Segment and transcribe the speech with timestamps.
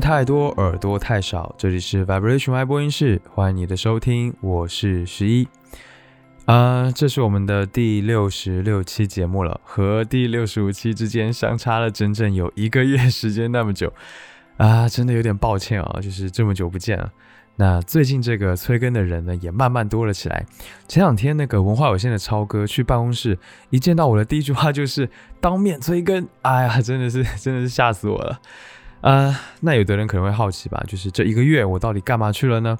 [0.00, 1.54] 太多，耳朵太少。
[1.58, 5.46] 这里是 Vibration Y 播音室，欢迎你的收听，我是十一。
[6.46, 13.92] 啊，这是我们的第六十六期节目了，和第六十五期之间相差了整整有一个月时间，那么久
[14.56, 17.12] 啊，真的有点抱歉啊，就是这么久不见了。
[17.56, 20.46] 那最近这个催更的人呢，也慢慢多了起来。
[20.88, 25.10] 前两天那个文化有限的超哥去办公室，一见到我的第一句话就是
[25.42, 28.40] 当面催更，哎呀，真的是真的是吓死我了。
[29.02, 32.76] 呃，那有的人可能会好奇吧，就是这一个月我到底干嘛去了呢？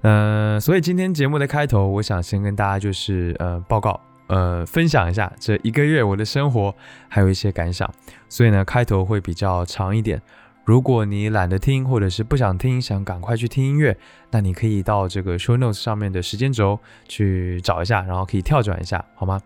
[0.00, 6.74] 嗯，所以今天节目的开头，我想先跟大家就是呃报告，呃分享一下这一个月我的生活，
[7.08, 7.88] 还有一些感想。
[8.28, 10.20] 所以呢，开头会比较长一点。
[10.64, 13.96] 如果你懒得听，或者是不想听，想赶快去听音乐，
[14.32, 19.40] 那你可以到这个 show notes 上面的时间轴去找一下，然后可以跳转一下，好吗？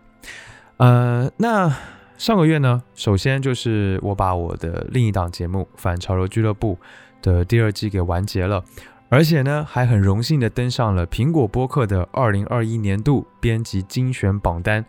[0.77, 1.71] 呃，那。
[2.17, 6.77] 上个月呢，首先就是我把我的另一档节目《反潮流俱乐部》
[7.25, 8.63] 的第二季给完结了，
[9.09, 14.83] 而且呢，还很荣幸的登上了苹果播客的二零二一年度编辑精选榜单。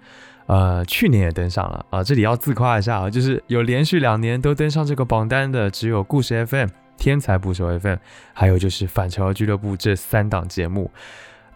[0.46, 7.96] 呃，去年也登上了啊，这里要自夸一下啊，就是有连续两年都登上这个榜单的，只有故事 FM、天才捕手 FM，
[8.32, 10.90] 还有就是反潮流俱乐部这三档节目。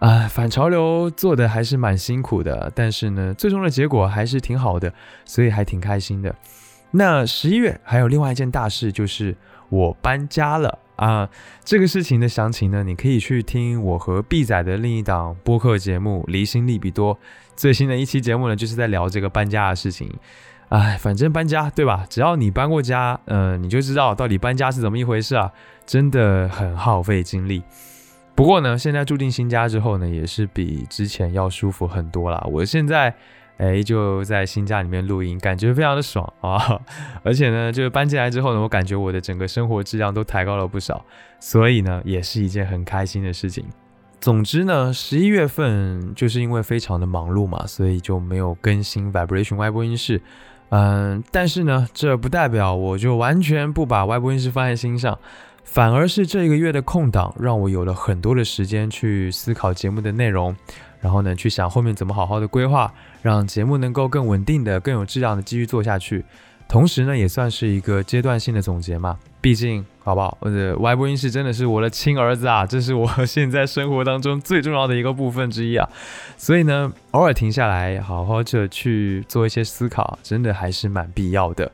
[0.03, 4.93] 啊，反潮流做的还是蛮辛苦的，但是呢，最终的结果还是挺好的，
[5.25, 6.35] 所以还挺开心的。
[6.91, 9.37] 那十一月还有另外一件大事，就是
[9.69, 11.29] 我搬家了啊。
[11.65, 17.15] 这个事情的详情呢，你可以去听我和 B 仔的另一档播客节目《离心利比多》
[17.55, 20.13] 最新的一期节目呢，就是在聊这个搬家的事情。
[20.71, 22.05] 哎，反正搬家对吧？
[22.11, 25.53] 只要你搬过家，嗯，你就知道到底搬家是怎么一回事啊，
[25.87, 27.63] 真的很耗费精力。
[28.35, 32.43] 不过呢，现在住进新家之后呢，也是比之前要舒服很多啦。
[32.51, 33.15] 我现在
[33.59, 36.81] 哎就在新家里面录音，感觉非常的爽啊！
[37.23, 41.05] 而且呢，就是搬进来之后呢，我感觉我的整个生活质量都抬高了不少，
[41.39, 43.65] 所以呢，也是一件很开心的事情。
[44.19, 50.21] 总之呢，十一月份就是因为非常的忙碌嘛，所以就没有更新 Vibration 外播音室。
[50.71, 55.19] 嗯，但是呢，这不代表我就完全不把外播音室放在心上。
[55.65, 60.55] 反而是这个月的空档，让我有了很多的时间去思考节目的内容，
[61.01, 62.93] 然后呢，去想后面怎么好好的规划，
[63.23, 66.25] 让节目能够更稳定的、更有质量的继续做下去。
[66.69, 69.19] 同时呢，也算是一个阶段性的总结嘛。
[69.41, 70.39] 毕竟，好不好？
[70.41, 75.89] 我的 Y 播音室真的是我的亲儿子啊，这是我现在生活当中最重要的一个部分之一啊。
[76.37, 81.71] 所以呢，偶尔停下来，好好的去做一些思考，真的还是蛮必要的。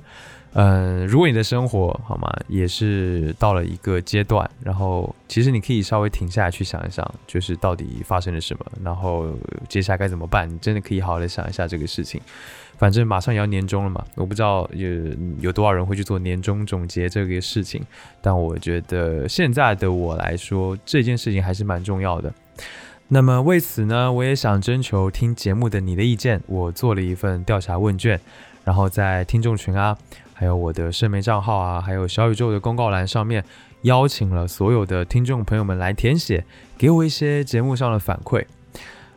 [0.54, 9.28] 嗯，如果你的生活好吗，也是到了一个阶段，然后其实你可以稍微停下来去想一想，就是到底发生了什么，然后
[9.69, 10.48] 接下来该怎么办？
[10.48, 12.20] 你真的可以好好的想一下这个事情。
[12.78, 14.88] 反正马上也要年终了嘛，我不知道有
[15.41, 17.84] 有多少人会去做年终总结这个事情，
[18.22, 22.32] 但我觉得现在的我来说，这件事情还是蛮重要的。
[23.09, 28.20] 那么为此呢，我也想征求听节目的你的意见，我做了一份调查问卷，
[28.65, 29.97] 然后在听众群啊。
[30.38, 33.44] 还有我的社媒账号啊，还有小宇宙的公告栏上面，
[33.82, 36.44] 邀请了所有的听众朋友们来填写，
[36.78, 38.44] 给我一些节目上的反馈。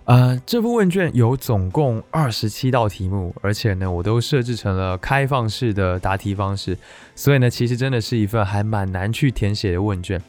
[0.05, 6.75] 呃，这份问卷有总共二十七道题目，而且呢，我都设置成了开放式的答题方式，
[7.13, 10.19] 所以呢，其实真的是一份还蛮难去填写的问卷。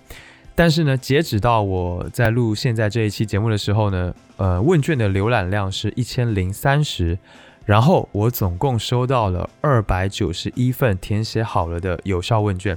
[0.55, 7.19] 但是呢，截止到我在录现在这一期节目的时候呢，呃，问卷的浏览量是一千零三十。
[7.65, 12.77] 然后我总共收到了二百九十一份填写好了的有效问卷，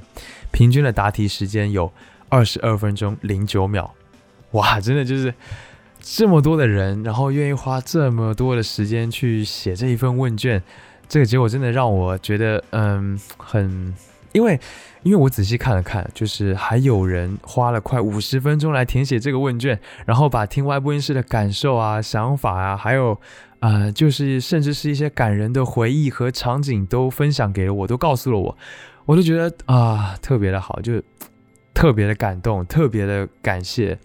[0.51, 1.91] 平均的答题时间有
[2.29, 3.95] 二十二分钟零九秒。
[4.51, 5.33] 哇，真的就是
[5.99, 10.61] 这么多的人，然后愿意花这么多的时间去写这一份问卷，
[11.09, 13.93] 这个结果真的让我觉得，嗯，很，
[14.33, 14.59] 因为
[15.01, 23.19] 因为我仔细看了看，就是还有人花了快五十分钟来填写这个问卷，然后把听外播音室的感受啊、想法啊，还有。
[23.59, 28.55] 啊，就是甚至是一些感人的回忆和场景都分享给了我，都告诉了我，
[29.05, 31.01] 我都觉得啊特别的好，就
[31.73, 33.97] 特别的感动，特别的感谢。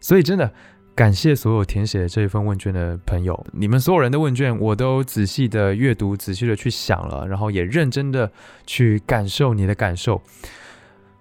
[0.00, 0.50] 所以真的
[0.94, 8.32] 感谢所有填写这一份问卷的朋友，你们所有人的问卷我都仔细的阅读，仔细的去想了，然后也认真的
[8.66, 10.20] 去感受你的感受。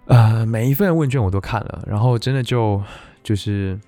[0.05, 2.81] 呃，每一份问卷我都看了，然后真的就
[3.21, 3.79] 就是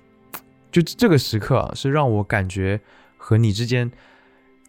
[0.70, 2.80] 就这个时刻，是让我感觉。
[3.28, 3.90] 和你之间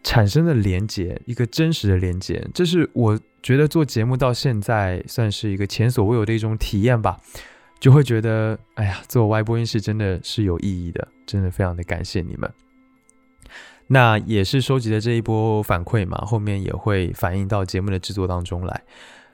[0.03, 7.17] 产生的连接，一个真实的连接，这是我觉得做节目到现在算是一个前所未有的一种体验吧。
[7.79, 12.51] 就会觉得，哎呀，做 Y 播音室真的是有意义的，真的非常的感谢你们。
[13.87, 18.83] 那也是收集的这一波反馈嘛，后面也会反映到节目的制作当中来。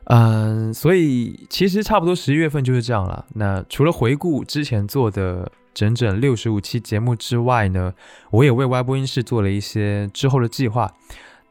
[0.04, 3.26] 嗯，所以其实差不多十一月份就是这样了。
[3.34, 7.94] 那除了回顾之前做的整整六十五期节目之外呢，
[8.32, 10.92] 我也为 Y 播音室做了一些之后的计划。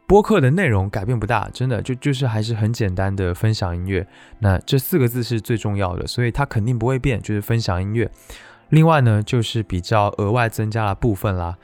[0.07, 4.07] 播客的内容改变不大，真的就就是还是很简单的分享音乐。
[4.41, 8.11] 那这四个字是最重要的，所以它肯定不会变，就是分享音乐。
[8.69, 11.57] 另外呢，就是比较额外增加了部分啦。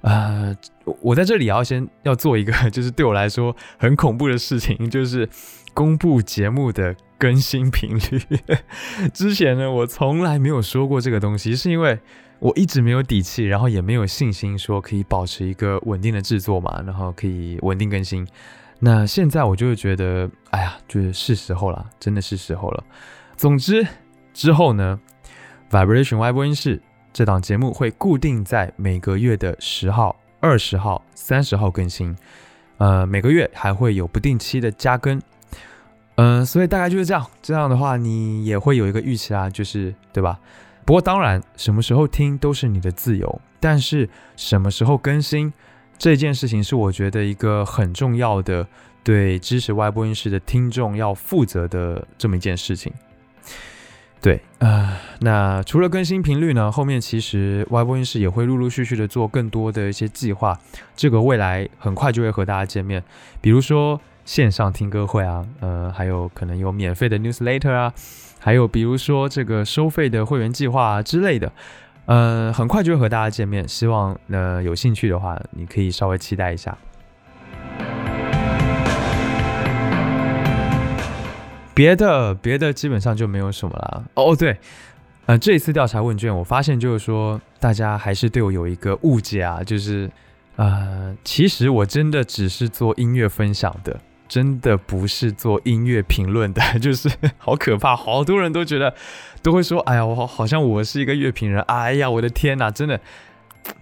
[0.00, 0.54] 呃，
[1.00, 5.28] 我在这里要先要做一个， 就是对我来说很恐怖的事情，就是
[5.72, 8.20] 公布节目的更新频率。
[9.12, 11.98] 之前呢，我从来没有说过这个东西，是因为
[12.38, 18.26] 我一直没有底气，然后也没有信心说可以保持一个稳定的制作嘛，然后可以稳定更新。
[18.80, 22.84] 那现在我就会觉得，哎呀，就是是时候了，真的是时候了。
[23.36, 23.86] 总之
[24.32, 25.00] 之后呢
[25.70, 26.82] ，Vibration Y 播音室。
[27.12, 32.12] 这档节目会固定在每个月的十号、二十号、三十号更新，
[32.78, 35.22] 呃，每个月还会有不定期的加更，
[36.16, 37.26] 嗯，所以大概就是这样。
[37.42, 40.38] 这样的话，你也会有一个预期啊，就是对吧？
[40.84, 45.52] 不过当然，什么时候听都是你的自由，但是什么时候更新
[45.98, 48.66] 这件事情，是我觉得一个很重要的，
[49.02, 52.92] 对支持外播音室的听众要负责的这么一件事情。
[54.20, 60.58] 对，呃，那除了更新频率呢，后面其实 Y 播音室也会陆陆续续的做更多的一些计划，
[60.96, 63.02] 这个未来很快就会和大家见面，
[63.42, 67.92] 比如说线上听歌会啊，呃，还有可能有免费的 newsletter 啊，
[68.38, 71.52] 还有比如说这个收费的会员计划啊之类的，
[72.06, 76.76] 呃，很快就会和大家见面，希望呃有兴趣的话，你可以稍微期待一下。
[81.74, 84.36] 别的别的基本上就没有什么了哦。
[84.36, 84.56] 对，
[85.26, 90.08] 呃，这一次调查问卷，我发现就是说，大家还是对我有一个误解啊，就是
[90.54, 93.98] 呃，其实我真的只是做音乐分享的，
[94.28, 98.94] 真的不是做音乐评论的， 就是好可怕，好多人都觉得
[99.42, 103.00] 都会说，哎呀，我好好像我是一个乐评人，哎呀，我的天哪，真的，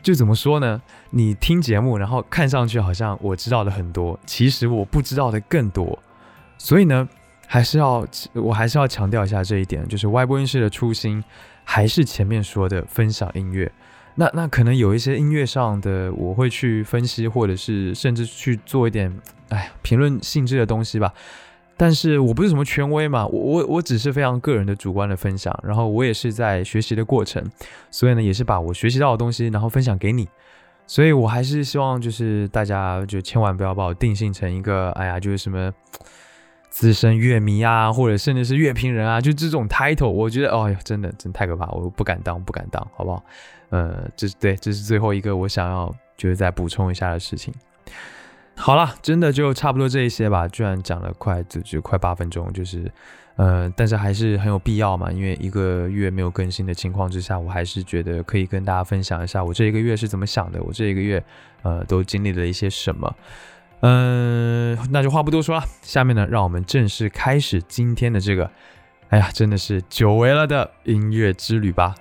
[0.03, 0.83] 就怎么说呢？
[1.11, 5.99] 你听节目，然后看上去好像我知道的很多，其实我不知道的更多，
[6.59, 7.09] 所以呢。
[7.45, 8.03] 还是要，
[8.33, 11.23] 我还是要强调一下这一点，就是外播音室的初心
[11.65, 13.71] 还是前面说的分享音乐。
[14.15, 19.13] 那那可能有一些音乐上的，我会去分析，或者是甚至去做一点，
[19.49, 21.13] 哎，评论性质的东西吧。
[21.77, 27.43] 但是我不是什么权威嘛，我我我只是非常个人的主观的分享，然后我也是在学习的过程，
[27.91, 30.29] 所以呢，也是把我学习到的东西，然后分享给你。
[30.87, 35.73] 所以我还是希望，就是大家就千万不要把我定性成一个，哎呀，就是什么。
[36.69, 43.23] 资深乐迷啊，或者甚至是乐评人啊，就这种 title，我觉得，哦哟，真的，真太可怕，我不敢当，不敢当，好不好？
[43.73, 47.53] 呃，这是对，这是最后一个我想要就是再补充一下的事情。
[48.55, 52.93] 好了，真的就差不多这一些吧，居然讲了快就就快八分钟，就是，
[53.37, 61.25] 呃，但是还是很有必要嘛，因为一个月没有更新的情况之下，我还是觉得可以跟大家分享一下我这一个月是怎么想的，我这一个月
[61.63, 63.17] 呃都经历了一些什么。
[63.81, 68.51] 嗯，那就话不多说了，下面呢，让我们正式开始今天的这个，
[69.09, 71.95] 哎呀，真的是久违了的音乐之旅吧。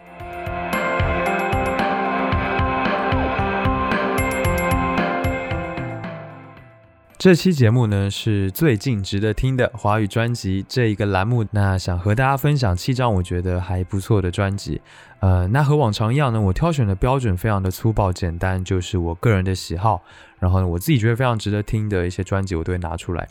[7.22, 14.82] 这期节目呢是最近值得听的华语专辑这一个栏目，那想和大家分享七张我觉得还不错的专辑。
[15.20, 20.02] 呃，那和往常一样呢，我挑选的标准非常的粗暴简单，就是我个人的喜好。
[20.40, 23.28] 然后呢，我自己觉得非常值得听的一些专辑，我都会拿出来。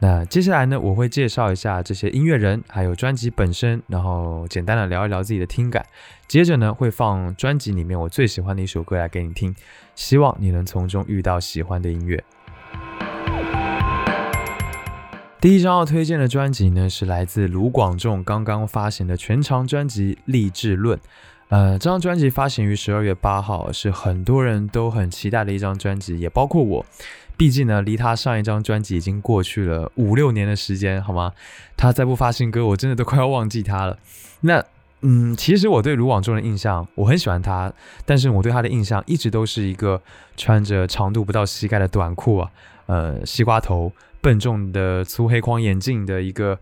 [0.00, 5.86] 那接下来呢，我会介绍一下这些音乐人，还有专辑本身，然后简单的聊一聊自己的听感。
[6.26, 9.54] 接着呢，会放专辑里面我最喜欢的一首歌来给你听，
[9.94, 12.24] 希望你能从中遇到喜欢的音乐。
[15.40, 20.98] 第一张要推荐的专辑呢，是来自卢广仲刚刚发行的全长专辑《励志论》。
[21.48, 26.84] 呃，这张专辑发行于十二月八号，是很多人都很期待的一张专辑，也包括我。
[27.36, 31.32] 毕竟呢，离他上一张专辑已经过去了五六年的时间，好吗？
[31.76, 33.96] 他再不发新歌，我真的都快要忘记他了。
[34.40, 34.64] 那，
[35.02, 37.72] 嗯，其实我对卢广仲的印象，我很喜欢他，
[38.04, 40.02] 但是我对他的印象一直都是一个
[40.36, 42.50] 穿着长度不到膝盖的短裤啊，
[42.86, 43.92] 呃，西瓜头。
[44.20, 46.58] 笨重的粗黑框眼镜的一个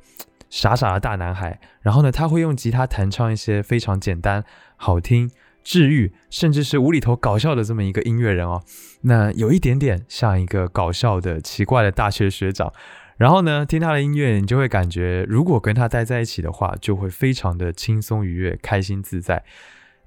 [0.51, 4.45] 傻傻的大男孩，然后呢，他会用吉他弹唱一些非常简单、
[4.77, 5.31] 好听、
[5.65, 8.63] 治愈，甚至是无厘头搞笑的这么一个音乐人哦。
[9.03, 12.73] 那有一点点像一个搞笑的奇怪的大学学长。
[13.17, 19.43] 然后呢，听他的音乐，你就会感觉，如果跟他待在一起的话，就会非常的轻松愉悦、开心自在。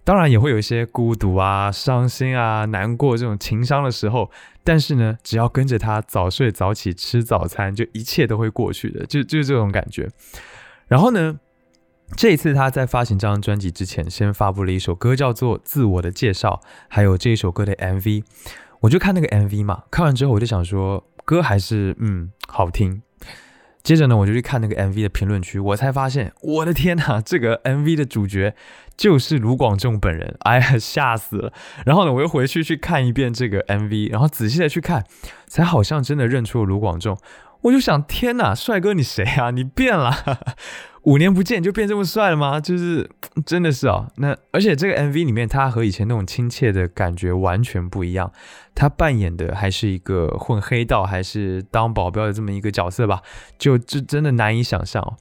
[0.04, 4.32] 当然也会有一些孤独啊、伤心啊、难过这种情伤的时候，
[4.64, 10.10] 但是呢，只要跟着他早睡早起吃早餐，就一切都会过去的，就就是这种感觉。
[10.88, 11.40] 然后呢，
[12.16, 18.24] 这一次他在发行这张专辑之前，先发布了一首歌，叫做《自我的介绍》，还有这一首歌的 MV。
[18.80, 23.04] 我就看那个 MV 嘛，看完之后我就想说，歌还是嗯好听。
[23.82, 28.54] 接着呢，我就去看那个 MV 的评论区，我才发现，我的天呐， 这个 MV 的主角
[28.98, 31.54] 就是卢广仲本人，哎呀，吓死了！
[31.86, 35.06] 然后呢，我又回去去看一遍这个 MV，然后仔细的去看，
[35.48, 37.18] 才好像真的认出了卢广仲。
[37.62, 39.52] 我就想，天呐，帅哥你谁啊？
[39.52, 40.14] 你变了，
[41.04, 42.60] 五年不见就变这么帅了吗？
[42.60, 43.10] 就是
[43.46, 44.08] 真的是哦。
[44.18, 48.32] 那而且这个 MV 里面，他和以前那种亲切的感觉完全不一样。
[48.76, 53.22] 他扮演的还是一个混黑道，还是当保镖的这么一个角色吧？
[53.58, 55.18] 就这真的难以想象。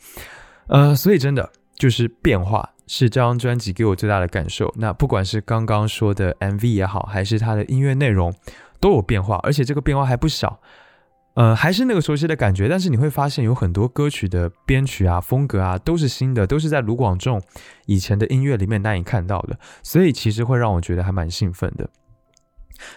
[0.66, 4.72] 呃，所以真的就是变化是这张专辑给我最大的感受。
[4.76, 8.34] 那不管是刚刚说的 MV 也好，还是他的音乐内容，
[8.80, 10.60] 都有变化，而且这个变化还不小。
[11.38, 17.40] 呃，还是那个熟悉的感觉，但是你会发现有很多歌曲的编曲啊、风格啊都是新的，都是在卢广仲
[17.86, 21.88] 以前的音乐里面难以看到的，所以其实会让我觉得还蛮兴奋的。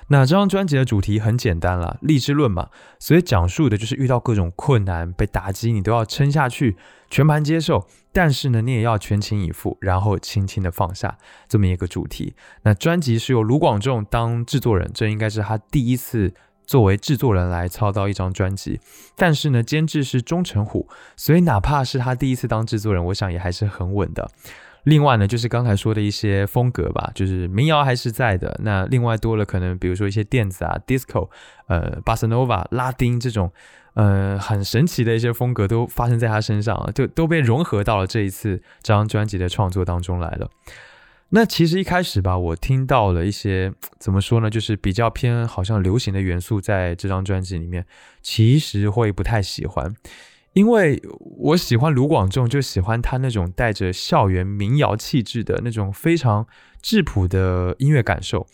[0.08, 6.76] 那这张专辑的主题很简单了，励志论嘛，所以讲述的就是遇到各种困难、被打击，你都要撑下去，
[7.12, 12.34] 全盘接受，但是呢，你也要全情以赴，然后轻轻的放下，这么一个主题。
[12.64, 16.34] 那专辑是由卢广仲当制作人，这应该是他第一次。
[16.72, 18.80] 作为制作人来操刀一张专辑，
[19.18, 20.88] 但是呢，监制是钟成虎，
[21.18, 24.32] 所以哪怕是他第一次当制作人，我想也还是很稳的。
[24.84, 28.58] 另外呢，就是刚才说的一些风格吧，就是民谣还是在的。
[28.64, 31.30] 那另外多了可能，比如说一些电子啊、disco、
[31.68, 33.52] 呃、巴塞诺瓦、拉丁这种，
[33.96, 40.50] 呃，很神奇的一些风格都发生在他身上，就都被融合到了这一次这张专辑的创作当中来了。
[41.34, 47.86] 那其实一开始吧，我听到了一些怎么说呢，就是比较偏好像流行的元素在这张专辑里面，
[48.22, 49.96] 其实会不太喜欢，
[50.52, 51.02] 因为
[51.38, 56.46] 我喜欢卢广仲，就喜欢他那种带着校园民谣气质的那种非常
[56.82, 58.46] 质朴的音乐感受。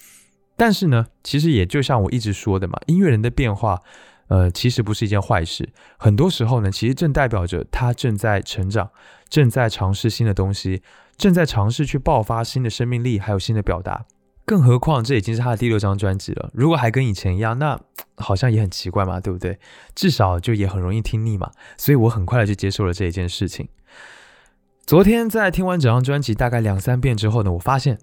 [0.55, 3.81] 但是呢，其实也就像我一直说的嘛，音乐人的变化，
[4.27, 5.67] 呃，其实不是一件坏事，
[5.97, 8.91] 很多时候呢，其实正代表着他正在成长，
[9.29, 10.81] 正在尝试新的东西。
[11.17, 14.05] 正在尝试去爆发新的生命力，还有新的表达。
[14.45, 16.49] 更何况这已经是他的第六张专辑了。
[16.53, 17.79] 如果还跟以前一样，那
[18.17, 19.59] 好像也很奇怪嘛，对不对？
[19.95, 21.51] 至少就也很容易听腻嘛。
[21.77, 23.67] 所以我很快的就接受了这一件事情。
[24.85, 27.99] 昨天在听完整张专辑大概两三遍之后呢，我发现。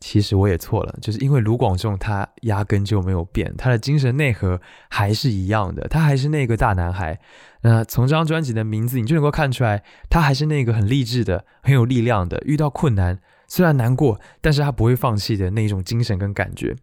[0.00, 7.18] 其实我也错了，就是因为卢广仲他压根就没有变，他的精神内核还是一样的，他还是那个大男孩。
[7.62, 16.76] 那从这张专辑的名字，你就能够看出来，他还是那个很励志的、很有力量的，遇到困难虽然难过，但是他不会放弃的那一种精神跟感觉。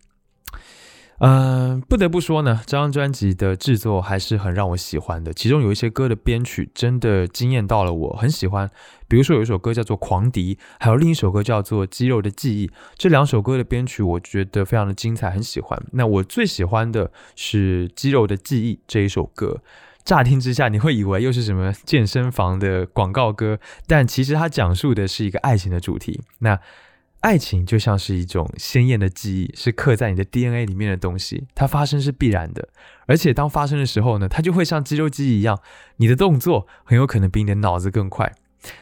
[1.20, 5.34] 嗯，不得不说呢，这张专辑的制作还是很让我喜欢的。
[5.34, 8.70] 其中有一些歌的编曲真的惊艳到了我，很喜欢。
[9.08, 12.68] 比如说有一首歌叫做《狂迪》，还有另一首歌叫做《肌肉的记忆》。
[12.98, 15.82] 这两首歌的编曲我觉得非常的精彩，很喜欢。
[15.94, 19.62] 那我最喜欢的是《肌肉的记忆》这一首歌。
[20.04, 23.58] 乍听之下，你会以为又是什么健身房的广告歌，
[23.88, 26.22] 但其实它讲述的是一个爱情的主题。
[26.40, 26.60] 那
[27.26, 31.48] 爱情就像是一种鲜艳的记忆，是刻在你的 DNA 里面的东西。
[31.56, 32.70] 它发生是必然的，
[33.08, 35.60] 而且当发生的时候呢，它就会像肌肉记忆一样，
[35.96, 38.32] 你的动作很有可能比你的脑子更快。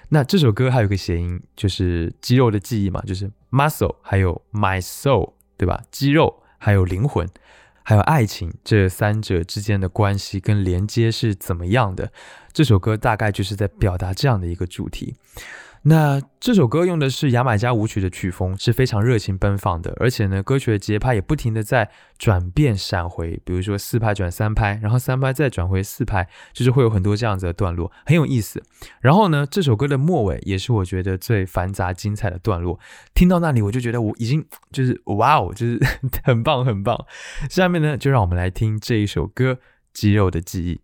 [0.09, 5.81] 那这首歌还有个谐音，就是肌肉的记忆嘛，就是 muscle，还有 my soul，对吧？
[5.89, 7.25] 肌肉还有灵魂，
[7.81, 12.11] 还有爱情，这三者之间的关系跟连接是怎么样的？
[12.51, 15.15] 这首歌大概就是在表达这样的一个主题。
[15.85, 28.63] 那这首歌用的是牙买加舞曲的曲风，是非常热情奔放的，而且呢，歌曲的节拍也不停的在转变闪回，比如说四拍转三拍，然后三拍再转回四拍，就是会有很多这样子的段落，很有意思。
[29.01, 32.79] 然后呢，这首歌的末尾也是我觉得最繁杂精彩的段落，
[33.13, 35.77] 听到那里我就觉得我已经就是哇哦，就是
[36.23, 37.05] 很棒很棒。
[37.49, 39.53] 下面呢，就让我们来听这一首歌
[39.91, 40.81] 《肌肉的记忆》。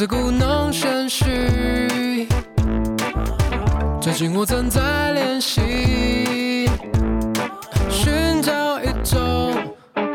[0.00, 2.26] 是故弄玄虚，
[4.00, 5.60] 最近我正在练习，
[7.90, 9.52] 寻找一种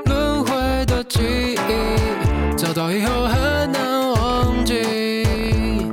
[0.06, 5.88] 轮回的记忆，找到以后很难忘记。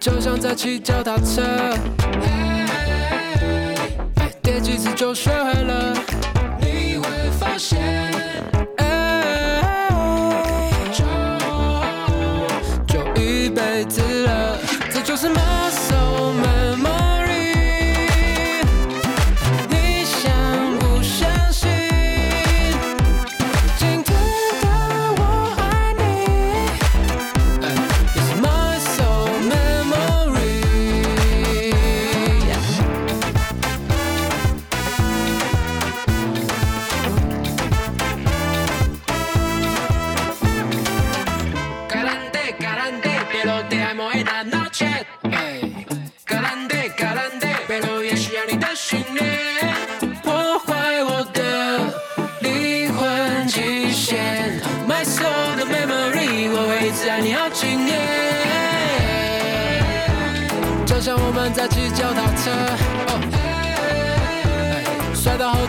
[0.00, 1.44] 就像在骑脚踏车，
[4.42, 5.94] 跌几次就学会了。
[6.58, 8.33] 你会发现，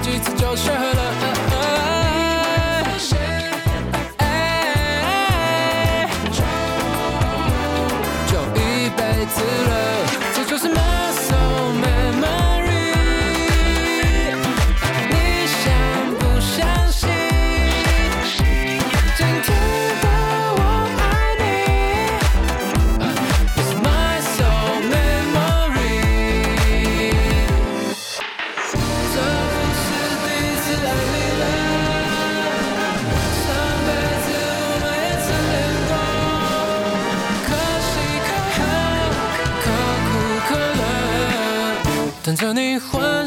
[0.06, 1.35] 几次就学会了。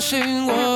[0.09, 0.68] 唤醒我。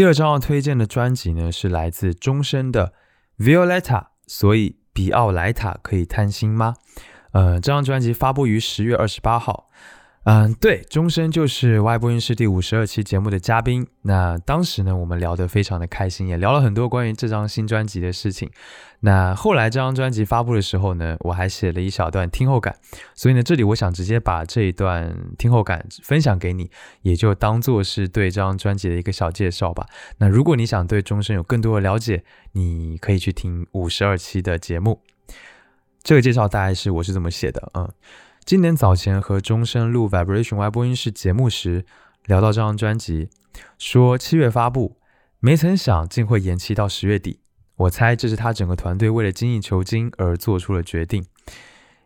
[0.00, 2.94] 第二张要推荐的专辑呢，是来自钟声的
[3.44, 3.82] 《Violeta》，
[4.26, 6.76] 所以比奥莱塔可以贪心吗？
[7.32, 9.68] 呃，这张专辑发布于十月二十八号。
[10.24, 13.86] 嗯，对，钟声就是外播音室第五十二期节目的嘉宾。
[14.02, 18.50] 那当时呢，我们聊得非常的开心，也聊了很多关于这张新专辑的事情。
[19.00, 22.76] 那后来这张专辑发布的时候呢，我还写了一小段听后感，
[23.14, 29.86] 所以呢，这里我想直接把这一段听后感分享给你，也就当做是对这张专辑的一个小介绍吧。
[30.18, 35.00] 那如果你想对钟声有更多的了解，你可以去听五十二期的节目。
[36.02, 37.90] 这个介绍大概是我是这么写的，嗯。
[38.50, 41.84] 今年早前和钟声录 Vibration Y 播音室节目时，
[42.24, 43.30] 聊到这张专辑，
[43.78, 44.96] 说七月发布，
[45.38, 47.38] 没曾想竟会延期到十月底。
[47.76, 51.24] 我猜这是他整个团队为了精益求精而做出了决定。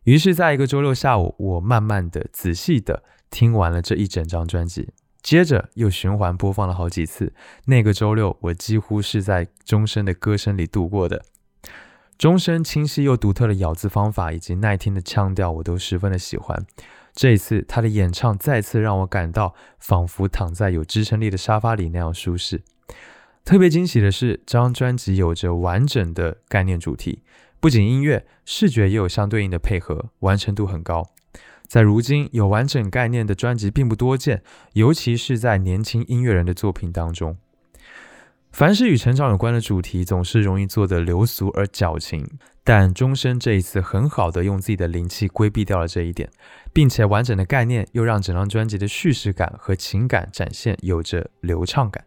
[0.03, 4.91] 于是，在一个周六下午，我慢慢的、仔细的听完了这一整张专辑，
[5.23, 7.33] 接着又循环播放了好几次。
[7.65, 11.25] 那个周六，我几乎是在钟声的歌声里度过的。
[12.17, 16.65] 钟声清晰又独特的咬字方法以及耐听的腔调，我都十分的喜欢。
[17.13, 22.63] 这一次，他的演唱再次让我感到仿佛躺在有支撑力的沙发里那样舒适。
[23.45, 27.23] 特别惊喜的是，这张专辑有着完整的概念主题，
[27.61, 31.11] 不仅音乐，视觉也有相对应的配合，完成度很高。
[31.67, 37.37] 在如今有完整概念的专辑并不多见，尤其是在年轻音乐人的作品当中。
[38.55, 42.25] 凡是与成长有关的主题，总是容易做得流俗而矫情。
[42.63, 46.31] 但钟声这一次很好的用自己的灵气规避掉了这一点，
[46.73, 52.05] 并且完整的概念又让整张专辑的叙事感和情感展现有着流畅感。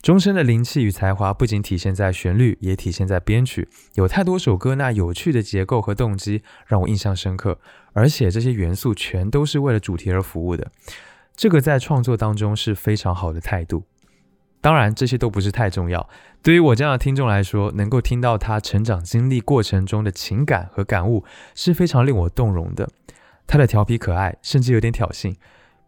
[0.00, 3.68] 钟声的灵气与才华不仅体现在旋律，也体现在编曲。
[3.92, 7.58] 有太多首歌那有趣的结构和动机让我印象深刻，
[7.92, 10.72] 而且这些元素全都是为了主题而服务的。
[11.36, 13.84] 这个在创作当中是非常好的态度。
[14.60, 16.08] 当然，这些都不是太重要。
[16.42, 22.88] 对于我这样的听众来说，能够听到他成长经历过程中的情感和感悟，是非常令我动容的。
[23.46, 25.34] 他的调皮可爱，甚至有点挑衅；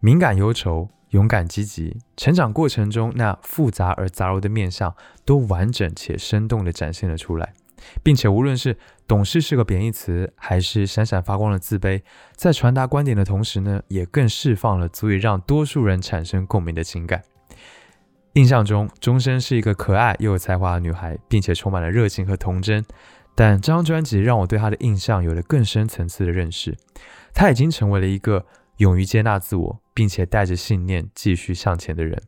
[0.01, 7.53] 敏感忧愁，勇敢积极，成长过程中那复杂而杂糅的面相，都完整且生动地展现了出来。
[8.03, 12.03] 并且无论是懂事是个贬义词，还是闪闪发光的自卑，
[12.37, 17.23] 在传达观点的同时呢，也更释放了足以让多数人产生共鸣的情感。
[18.35, 22.85] 印象中，钟声是一个可爱又有才华的女孩，并且充满了热情和童真。
[23.35, 26.77] 但这张专辑让我对她的印象有了更深层次的认识。
[27.35, 32.23] 她已经成为了一个勇于接纳自我，并且带着信念继续向前的人。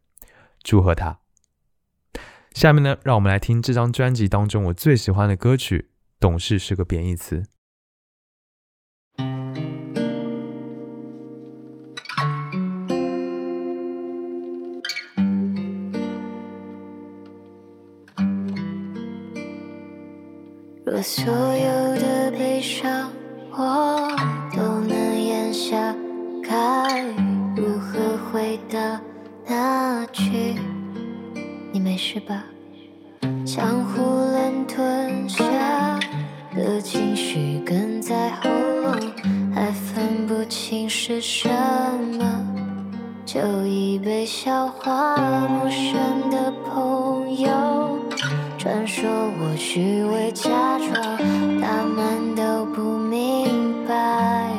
[0.63, 1.19] 祝贺她！
[2.53, 5.91] 下面呢，让我们来听这张专辑当中我最喜欢的歌曲。
[6.19, 7.45] 懂事是个贬义词。
[20.93, 23.11] 若所有的悲伤
[23.51, 24.15] 我
[24.55, 25.97] 都能咽下，
[26.47, 27.01] 该
[27.57, 27.99] 如何
[28.31, 29.01] 回答
[29.47, 30.55] 那句
[31.73, 32.45] “你没事吧”？
[33.43, 35.43] 江湖乱吞下
[36.55, 38.95] 的情绪哽在喉咙，
[39.55, 41.49] 还分不清是什
[42.19, 42.47] 么，
[43.25, 45.17] 就已被消化。
[45.49, 47.99] 陌生的朋友，
[48.63, 50.49] 传说我虚伪假
[50.79, 51.19] 装，
[51.61, 54.53] 他们都不明白，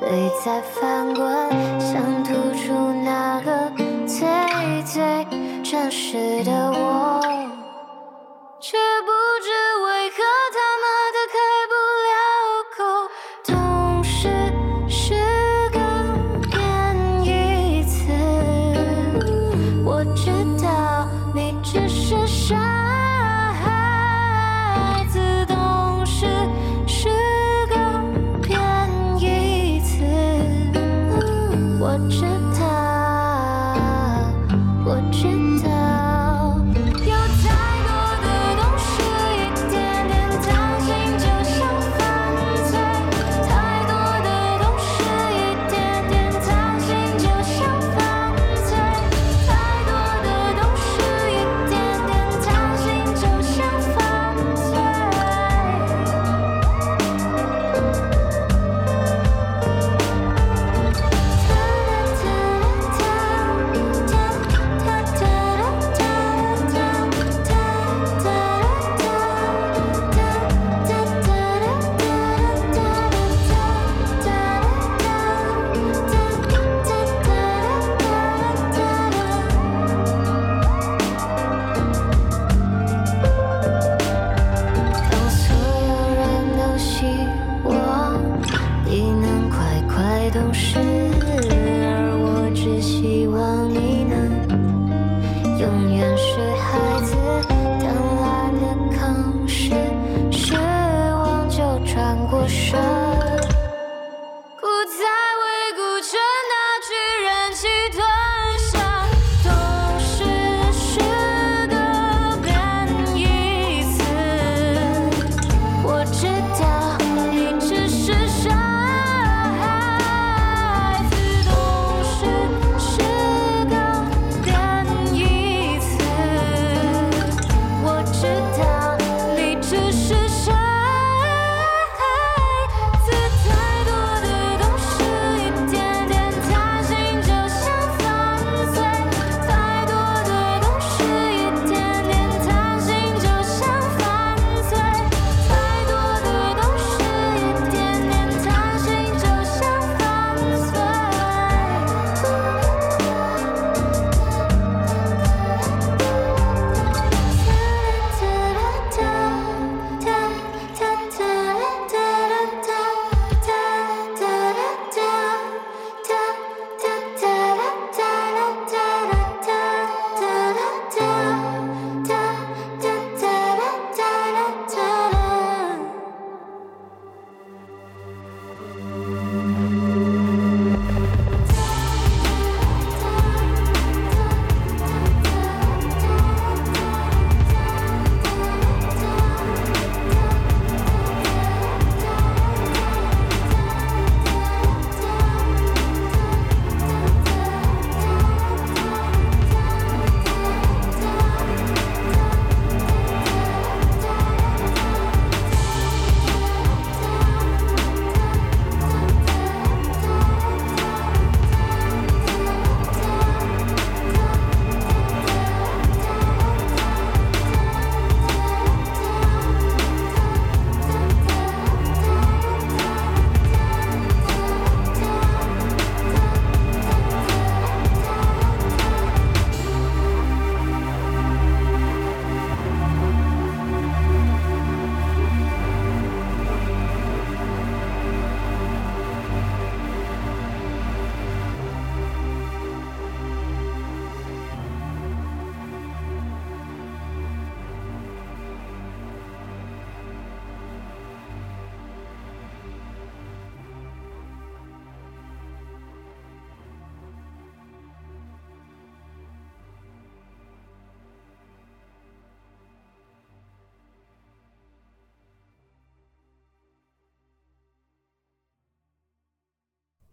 [0.00, 1.26] 泪在翻滚，
[1.80, 3.68] 想吐出那个
[4.06, 4.24] 最
[4.84, 5.26] 最
[5.64, 7.20] 真实的我。
[8.60, 9.10] 却不
[9.42, 9.50] 知
[9.86, 10.22] 为何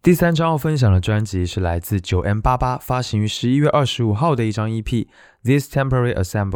[0.04, 4.84] 第三张要分享的专辑是来自九 M 八八，发行于十一月二十五号的一张 EP
[5.44, 6.50] 《This Temporary Assemble》。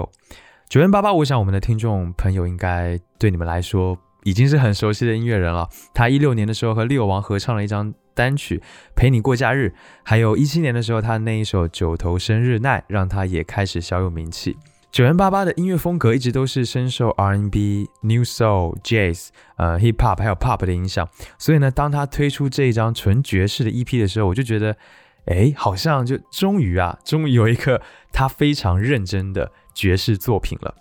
[0.68, 5.70] 九 M 八八，我想我们的听众朋友应该对你们来说已经是很熟悉的音乐人了。
[5.94, 8.58] 他一六年的时候和六王合唱了一张单曲
[8.96, 14.58] 《陪你过假日》，还有一七年的时候他那一首《九头生日奈》，让他也开始小有名气。
[14.96, 19.28] 九零八八的音乐风格一直都是深受 R&B、New Soul、Jazz、
[19.58, 24.78] 呃 Hip Hop 还有 Pop 的影响，所以呢，当他推出这一张纯爵士的 EP 的时候，我就觉得，
[25.26, 27.82] 哎，好像就终于啊，终于有一个
[28.14, 30.74] 他非常认真的爵士作品了。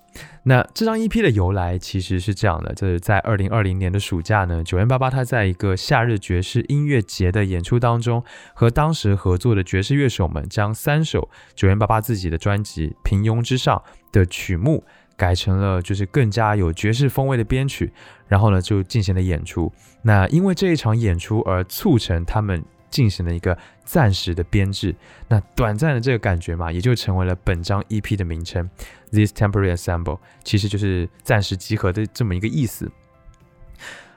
[0.44, 8.22] 那这张 EP 的由来其实是这样的，就是在二零二零年的暑假呢，九零八八他在一个夏日爵士音乐节的演出当中，
[8.54, 13.76] 和当时合作的爵士乐手们将三首九零八八自己的专辑《平庸之上》
[14.14, 14.82] 的曲目
[15.14, 17.92] 改成了就是更加有爵士风味的编曲，
[18.26, 19.70] 然后呢就进行了演出。
[20.00, 22.64] 那因为这一场演出而促成他们。
[22.94, 24.94] 进行了一个暂时的编制，
[25.26, 28.70] 那短暂的这个感觉嘛，也就成为了本张 EP 的名称。
[29.10, 32.92] This temporary assemble 其实就是暂时集合的这么一个意思。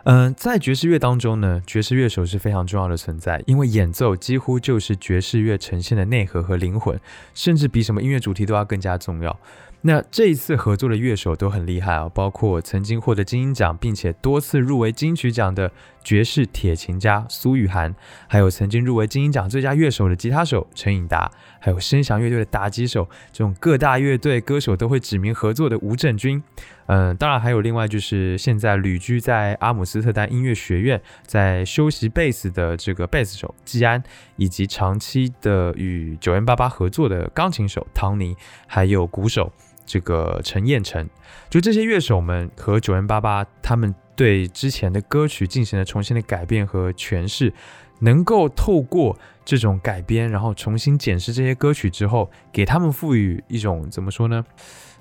[0.03, 6.99] 嗯，在爵士乐当中呢，爵士乐手是非常重要的存在，因为演奏几乎就是爵士乐呈现的内核和灵魂，
[7.33, 9.39] 甚至比什么音乐主题都要更加重要。
[9.87, 15.71] 那这一次合作的乐手都很厉害啊，包括曾经获得金鹰奖并且多次入围金曲奖的
[16.03, 17.95] 爵士铁琴家苏雨涵，
[18.27, 26.43] 还有曾经入围金鹰奖最佳乐手的吉他手陈颖达，还有声响乐队的打击手，这种各大乐队歌手都会指名合作的吴正军。
[26.87, 34.03] 嗯，当然还有另外就是现在旅居在阿姆斯特丹音乐学院在修习贝斯的这个贝斯手季安，
[34.35, 38.35] 以及长期的与九 N 八八合作的钢琴手汤尼，
[38.67, 39.53] 还有鼓手。
[39.87, 41.09] 这个陈彦成，
[41.49, 47.51] 就这些乐手们和九零八八，他们对之前的歌曲进行了重新的改变和诠释，
[48.01, 54.45] 能够透过这种改编，然后重新检视这些歌曲之后，给他们赋予一种怎么说呢？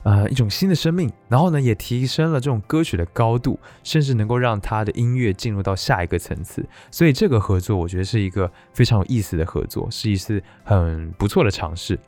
[0.03, 6.65] 呃，一种新的生命，然后呢，也提升了这种歌曲的高度，甚至能够让他的音乐进入到下一个层次。
[6.93, 11.99] 所以这个合作，我觉得是一个非常有意思的合作，是一次很不错的尝试。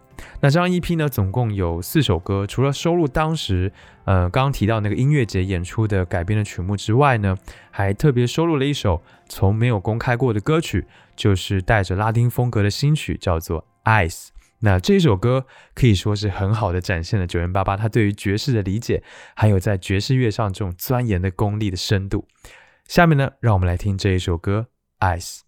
[0.41, 3.73] 那这张 EP 呢，总共有四首歌，除了收录当时，
[4.05, 7.37] 呃，刚刚提到那个音乐节演出的改编的曲目之外呢，
[7.71, 13.65] 还特别收录了一首从没有公开过的歌曲，就是带着拉丁风格的新曲，叫做
[14.09, 14.27] 《Ice》。
[14.61, 19.03] 那这首歌可以说是很好的展现了九零八八他对于爵士的理解，
[19.37, 22.27] 还有在爵士乐上这种钻研的功力的深度。
[22.87, 24.67] 下面呢，让我们来听这一首歌
[25.17, 25.39] 《Ice》。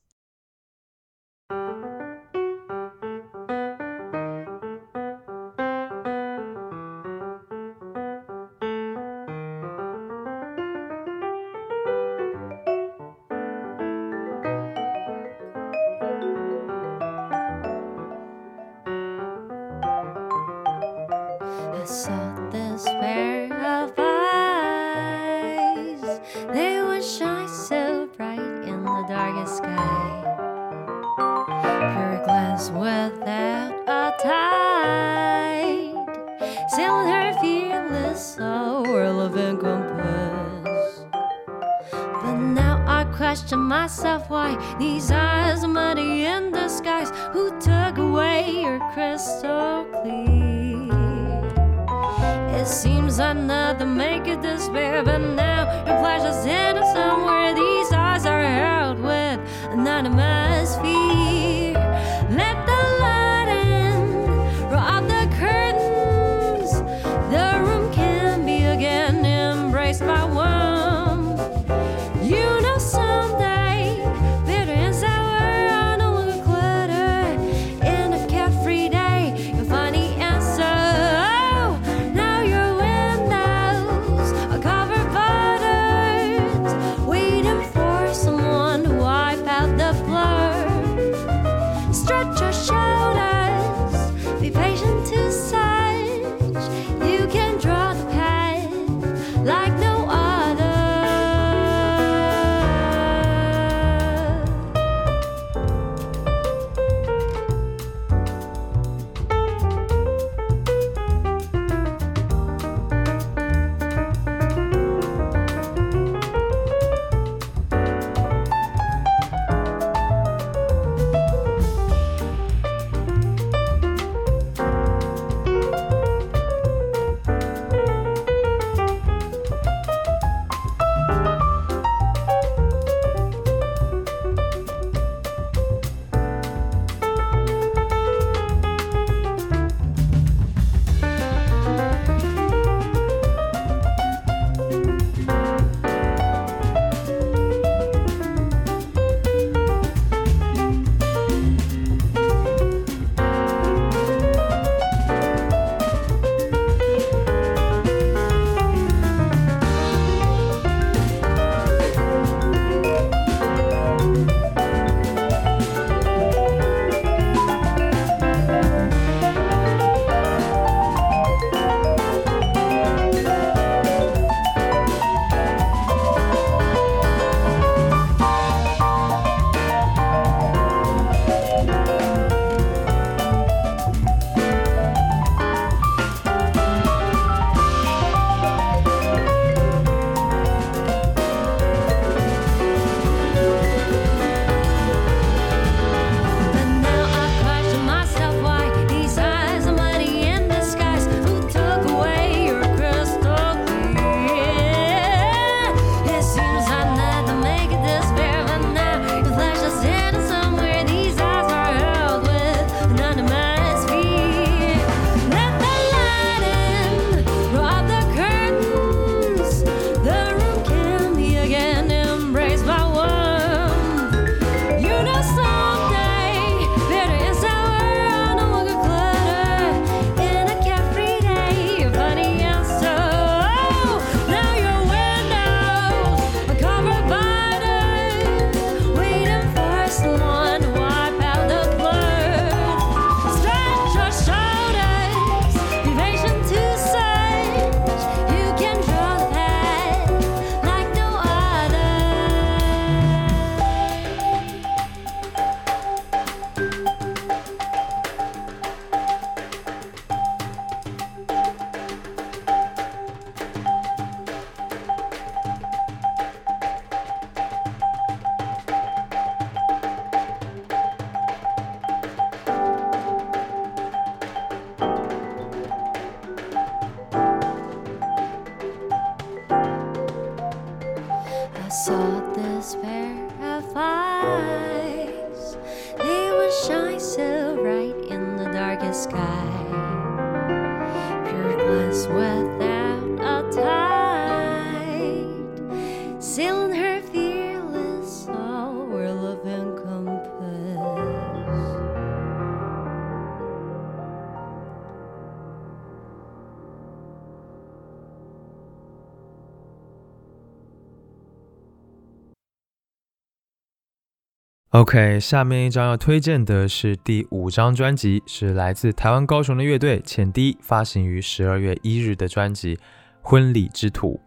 [314.70, 322.76] OK，下面一张要推荐的是第五张专辑，是来自台湾高雄的乐队浅低发行于十二月一日的专辑
[323.20, 324.20] 《婚礼之土》。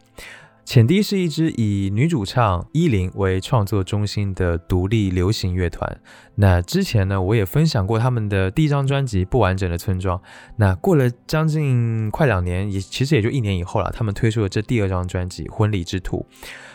[0.66, 6.02] 浅低是一支以女主唱依林为创作中心的独立流行乐团。
[6.36, 10.18] 那之前呢，我也分享过他们的第一张专辑《不完整的村庄》。
[10.58, 16.26] 那过了将近快两年，也其实也就一年以后了，他们推出了这第二张专辑《婚礼之土》。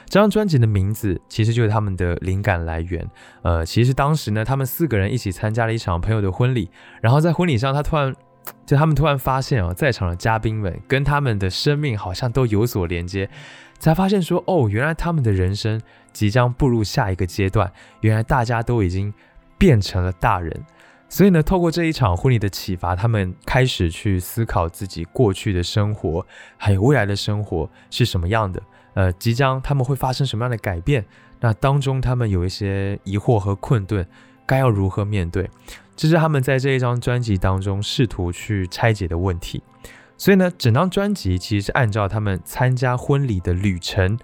[0.08, 3.06] 这张专辑的名字其实就是他们的灵感来源。
[3.42, 6.70] 呃，其实当时呢，他们四个人一起参加了一场朋友的婚礼，
[7.02, 8.14] 然后在婚礼上，他突然
[8.64, 13.28] 就他们突然发现哦，在场的嘉宾们跟他们的生命好像都有所连接，
[13.78, 15.78] 才发现说哦，原来他们的人生
[16.12, 19.12] 即将步入下一个阶段，原来大家都已经
[19.58, 20.64] 变成了大人。
[21.10, 28.62] 所以呢，透过这一场婚礼的启发，他们开始去思考自己过去的生活，还有未来的生活是什么样的。
[28.98, 31.04] 呃，即将他们会发生什么样的改变？
[31.38, 34.04] 那当中他们有一些疑惑和困顿，
[34.44, 35.48] 该要如何面对？
[35.94, 39.62] 这是他们在这一张专辑当中试图去拆解的问题。
[40.16, 44.18] 所以呢，整张专辑其实是按照他们参加婚礼的旅程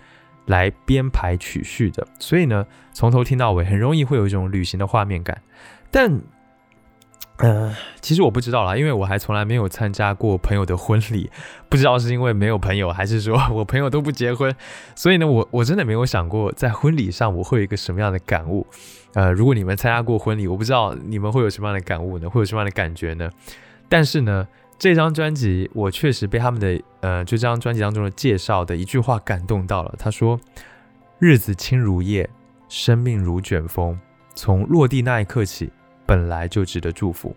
[0.46, 2.04] 来编排曲序的。
[2.18, 5.40] 所以呢，从头听到尾，很容易会有一种旅行的画面感。
[5.92, 6.20] 但
[7.38, 11.28] 呃，其实我不知道啦，因为我还从来没有参加过朋友的婚礼，
[11.68, 14.54] 不知道是因为没有朋友，还是说 我朋友都不结婚，
[14.94, 18.64] 所以呢，我我真的没有想过在婚礼上我会有一个什么样的感悟。
[19.14, 22.30] 呃，如果你们参加过婚礼，我不知道你们会有什么样的感悟呢？
[22.30, 23.28] 会有什么样的感觉呢？
[23.88, 24.46] 但是呢，
[24.78, 29.92] 这张专辑我确实被他们的呃，就这张专辑当中的介绍的一句话感动到了。
[29.98, 30.38] 他说
[31.18, 32.30] ：“日子轻如叶，
[32.68, 33.98] 生命如卷风，
[34.36, 35.72] 从落地那一刻起。”
[36.06, 37.34] 本来就值得祝福。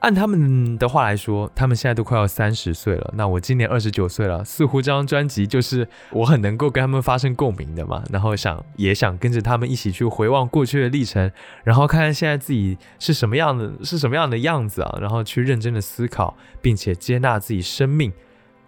[0.00, 3.12] 按他们的话来说，他们现在都快要三十岁了。
[3.14, 8.02] 那我今年二十九岁了，似乎这张专辑就是我很能够跟他们发生共鸣的嘛。
[8.10, 11.30] 然后想也想跟着他们一起去回望过去的历程，
[11.64, 14.98] 然后看看现在自己是什么样的，是什么样的样子啊。
[15.02, 18.10] 然后去认真的思考，并且接纳自己生命，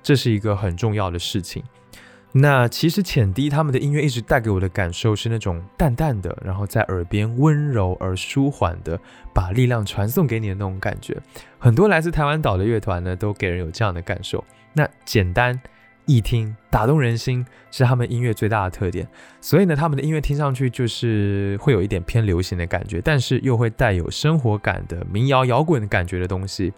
[0.03, 1.65] 这是一个很重要的事情。
[2.35, 8.99] 那其实浅滴他们的音乐一直带给我的感受是那种淡淡的，然后在耳边温柔而舒缓的，
[9.35, 11.21] 把力量传送给你的那种感觉。
[11.59, 14.43] 很多来自台湾岛的乐团呢，都给人有这样的感受。
[14.73, 15.61] 那简单
[16.07, 19.07] 易听、打动人心是他们音乐最大的特点。
[19.43, 26.73] 所以呢，他们的音乐听上去就是会有一点偏流行的感觉，但是又会带有生活感的民谣摇滚的感觉的东西。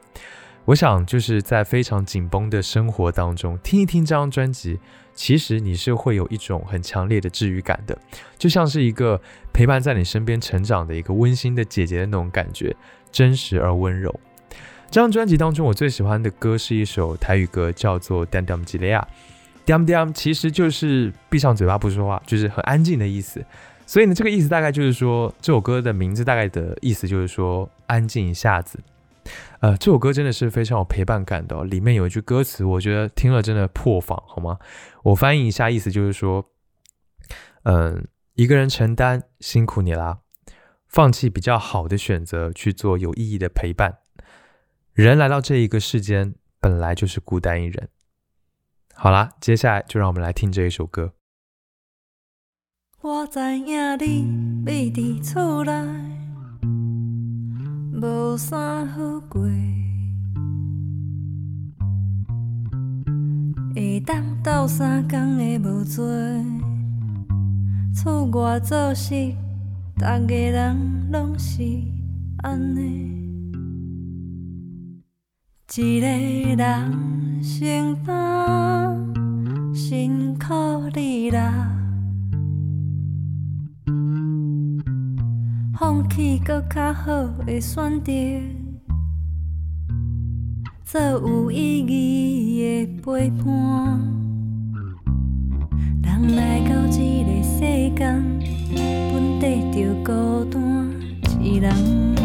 [0.64, 4.80] 我想就是在非常紧绷的生活当中听一听这张专辑。
[5.14, 7.96] 其实你是会有一种很强烈的治愈感的，
[8.36, 9.20] 就像是一个
[9.52, 12.74] 陪伴在你身边成长的一个温馨的姐姐的那种感觉，
[13.12, 14.12] 真实而温柔。
[14.90, 19.06] 这张专辑当中，我最喜欢的歌是一首台语歌，叫做《Dam Dam 吉雷亚》。
[19.68, 23.44] Dam Dam 其实就是闭上嘴巴不说话，就是很安静的意思。
[23.86, 28.78] 所以呢，这个意思大概就是说，这首歌的名字大概的意思就是说，安静一下子。
[29.60, 31.64] 呃，这首歌真的是非常有陪伴感的。
[31.64, 34.58] 里面有一句歌词，我觉得听了真的破防，好吗？
[35.02, 36.50] 我翻译一下，意思就是说，
[37.62, 40.18] 嗯，一个人承担，辛苦你啦，
[40.88, 43.98] 放弃比较好的选择，去做有意义的陪伴。
[44.92, 47.88] 人来到这一个世间，本来就是孤单一人。
[48.94, 51.14] 好啦，接下来就让我们来听这一首歌。
[53.00, 56.23] 我知影你要伫厝内。
[58.04, 59.42] 无啥好过，
[63.74, 66.06] 会当斗三工的无做，
[67.94, 69.14] 厝外做事，
[69.96, 71.62] 逐个人拢是
[72.42, 73.14] 安尼。
[75.74, 79.14] 一个人承担，
[79.74, 80.54] 辛苦
[80.94, 81.83] 你啦。
[85.76, 87.10] 放弃搁较好
[87.44, 88.12] 的选择，
[90.84, 94.00] 做有意义的陪伴。
[96.02, 97.58] 人来到这个世
[97.96, 98.22] 间，
[99.12, 100.62] 本地着孤单
[101.42, 102.23] 一人。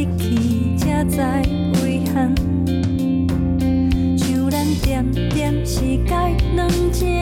[0.00, 2.34] 一去才知遗憾。
[4.16, 6.14] 像咱点点世界
[6.54, 7.20] 两只。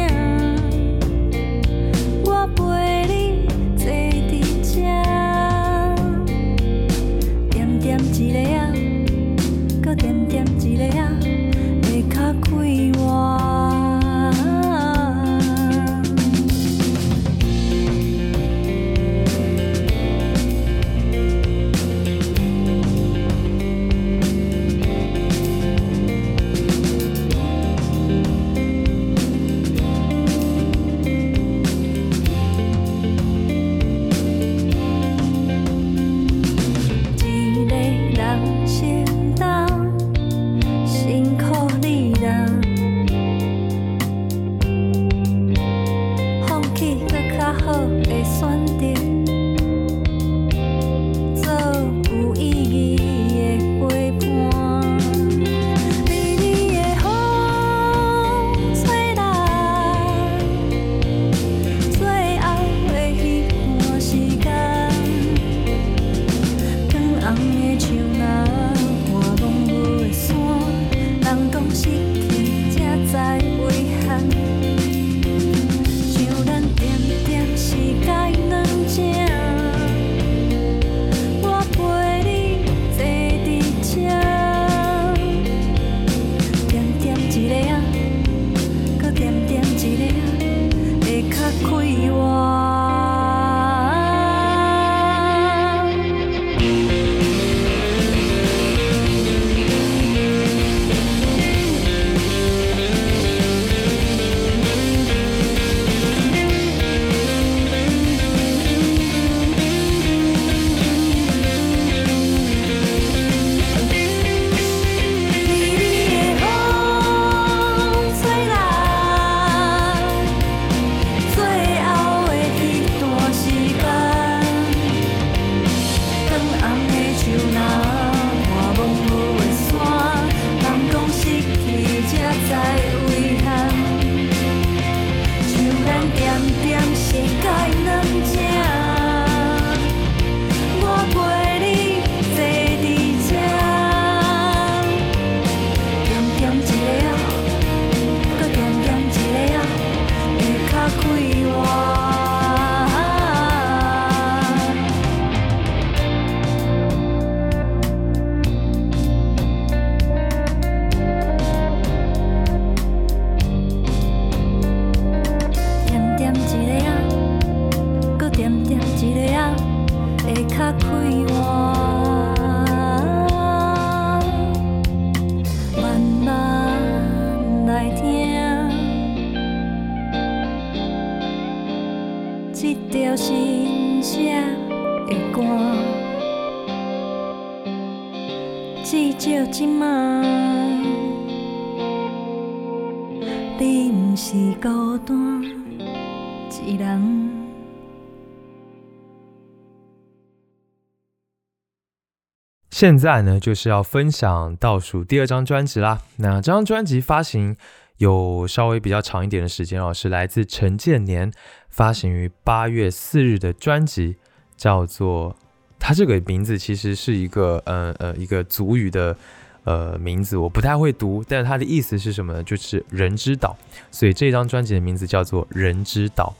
[202.79, 206.01] 现在呢，就是要分享倒数第二张专辑啦。
[206.19, 207.57] 那这张专辑发行
[207.97, 211.33] 有稍微比较长一点的时间哦，是来自陈建年
[211.71, 214.15] 发行于八月四日的专辑，
[214.57, 215.35] 叫做
[215.81, 219.17] 它这个名字其实是一个呃呃一个族语的
[219.65, 222.41] 呃名字，我不太会读，但是它的意思是什么呢？
[222.45, 223.57] 就是人之岛，
[223.91, 226.33] 所以这张专辑的名字叫做人之岛。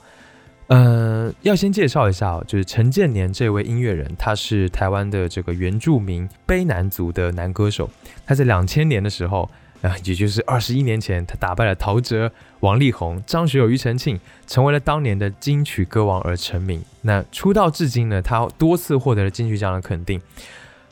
[0.69, 7.89] 呃，要先介绍一下哦，就是陈建年这位音乐人，他是台湾的这个原住民卑南族的男歌手。
[8.23, 9.49] 他在两千年的时候，
[9.81, 16.83] 啊、也就是二十一年前，他打败了陶喆、王力宏、张学友、庾澄庆，成为了当年的金曲歌王而成名。
[17.01, 20.21] 那出道至今呢，他多次获得了金曲奖的肯定。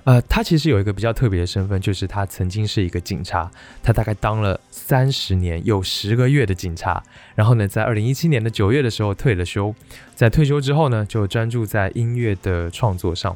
[0.08, 3.52] 呃，他其实有一个比较特别的身份，就是他曾经是一个警察，
[3.84, 7.04] 他大概当了三十年有十个月的警察。
[7.36, 9.76] 然后呢，在二零一七年的九月的时候退了休，
[10.16, 13.36] 在退休之后呢，就专注在音乐的创作上。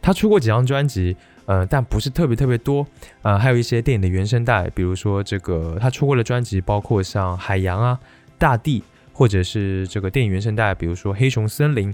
[0.00, 2.86] 他出过几张专辑，呃，但不是特别特别多，
[3.22, 7.98] 呃，还有一些电影的原声带，比如说这个他出过的专辑，包括像《海洋》啊、
[8.38, 8.78] 《大地》，
[9.12, 11.92] 或者是这个电影原声带，比如说《黑熊森林》，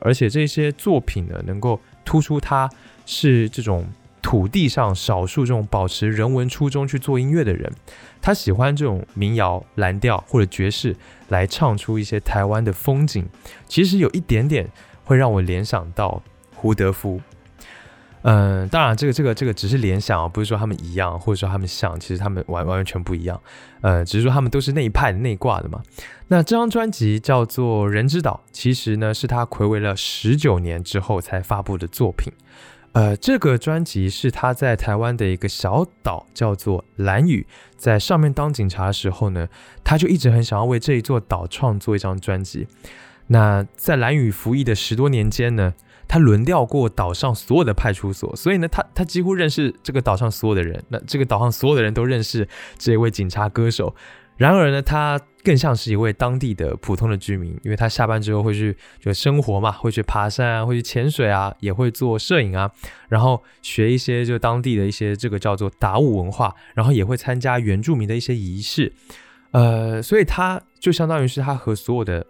[0.00, 2.70] 而且这些作品呢，能够突出他
[3.12, 3.84] 是这种
[4.22, 7.72] 土地上少数这种保持人文初衷去做音乐的人。
[8.22, 10.94] 他喜欢这种民谣、蓝调或者爵士
[11.28, 13.26] 来唱出一些台湾的风景，
[13.66, 14.70] 其实有一点点
[15.02, 16.22] 会让我联想到
[16.54, 17.20] 胡德夫。
[18.22, 23.40] 嗯，当然，这个这个这个只是联想啊，不是说他们一样，或者说他们像，其实他们完完全不一样。
[23.80, 25.82] 呃，只是说他们都是那一派内挂的嘛。
[26.28, 32.30] 那这张专辑叫做《人之岛》，其实呢是他暌违了十九年之后才发布的作品。
[32.92, 39.48] 呃，这个专辑是他在台湾的一个小岛叫做兰屿，在上面当警察的时候呢，
[39.84, 42.66] 他就一直很想要为这一座岛创作一张专辑。
[43.28, 45.74] 那在兰屿服役的十多年间呢，
[46.08, 50.82] 他轮调过岛上所有的派出所，所以呢，他他几乎认识这个岛上所有的人。
[50.88, 53.94] 那这个岛上所有的人都认识这位警察歌手。
[54.40, 62.70] 然而呢，他更像是一位当地的普通的居民，因为他下班之后会去就生活嘛，会去爬山啊，会去潜水啊，也会做摄影啊，
[63.10, 68.90] 然后学一些就当地的一些这个叫做达悟文化，然后也会参加原住民的一些仪式。
[69.50, 72.24] 呃，所以他就相当于是他和所有的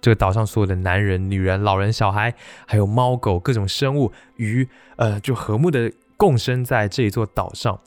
[0.00, 2.34] 这个岛上所有的男人、女人、老人、小孩，
[2.66, 7.78] 还有猫狗各种生物、鱼，呃，就和睦的共生在这一座岛上。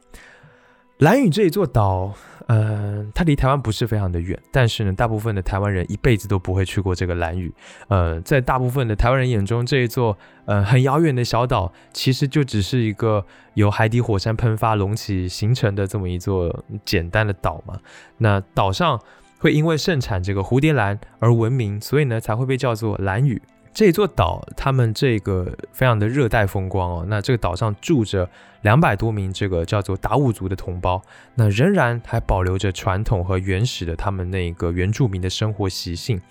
[0.99, 2.13] 蓝屿这一座岛，
[2.48, 7.52] 呃，它离台湾不是非常的远，但是呢，大部分的台湾人一辈子都不会去过这个蓝屿。
[7.88, 13.26] 呃，在大部分的台湾人眼中，这一座呃很遥远的小岛，其实就只是一个
[13.56, 17.80] 由海底火山喷发隆起形成的这么一座简单的岛嘛。
[18.18, 19.02] 那岛上
[19.39, 23.41] 会因为盛产这个蝴蝶兰而闻名，所以呢才会被叫做蓝屿。
[23.76, 27.05] 这座岛，他们这个非常的热带风光哦。
[27.09, 28.30] 那这个岛上住着
[28.61, 31.01] 两百多名这个叫做达悟族的同胞，
[31.36, 36.21] 那仍然还保留着传统和原始的他们那个原住民的生活习性。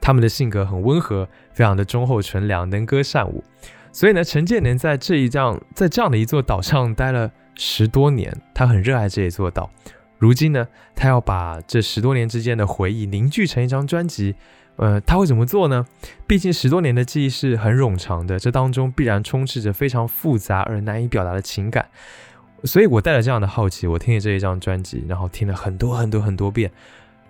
[0.00, 3.44] 他们的性格很温和，非常的忠厚纯良，能歌善舞。
[3.92, 9.70] 所以呢，陈建年在这一样在这样的一座岛上待了十多年，他很热爱这一座岛。
[10.18, 10.66] 如今呢，
[10.96, 14.34] 他要把这十多年之间的回忆凝聚成一张专辑。
[14.80, 15.86] 呃，他会怎么做呢？
[16.26, 21.86] 毕竟十多年的记忆是很冗长的，这当中必然充斥着非常复杂而难以表达的情感。
[22.64, 26.70] 所以我带着这样的好奇，我听了这一张专辑，然后听了很多很多很多遍。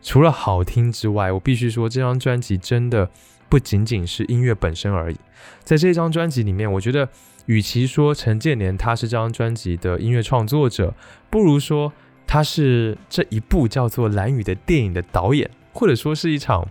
[0.01, 3.11] 除了好听之外，我必须说，这张专辑真的
[3.49, 5.17] 不仅仅是音乐本身而已。
[5.65, 7.09] 在这张专辑里面，我觉得
[7.47, 10.95] 与其说陈建年他是这张专辑的音乐创作者，
[11.29, 11.93] 不如说
[12.29, 16.69] 他是这一部叫做《蓝雨》的电影的导演，或者说是一场。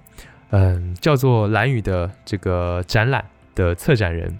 [0.51, 4.39] 嗯，叫做蓝雨的这个展览的策展人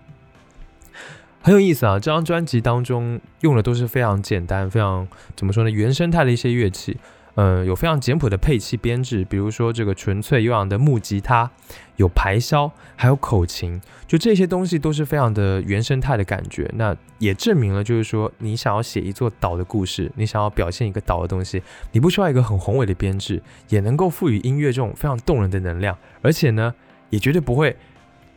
[1.41, 1.99] 很有意思啊。
[1.99, 6.97] 这张专辑当中用的都是非常简单、非常怎么说呢，原生态的一些乐器。
[7.35, 11.49] 嗯，有非常简朴的配器编制，比如说这个纯粹悠扬的木吉他，
[11.95, 16.69] 有排箫，还有口琴，就这些东西都是非常的原生态的感觉。
[16.75, 21.61] 那也证明了，就是说你想要写一座岛的故事，你想要表现一个岛的东西，
[21.91, 26.73] 你不需要一个很宏伟的编制，也能够赋予音乐这种非常动人的能量，而且呢，
[27.09, 27.75] 也绝对不会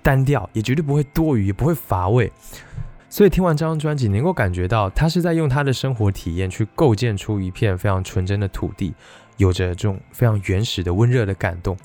[0.01, 2.31] 单调，也绝对不会多余，也不会乏味。
[3.13, 8.95] 所以听完这张专辑，能够感觉到他是在用他的生活体验去构建出一片非常纯真的土地，
[9.37, 11.77] 有着这种非常原始的温热的感动。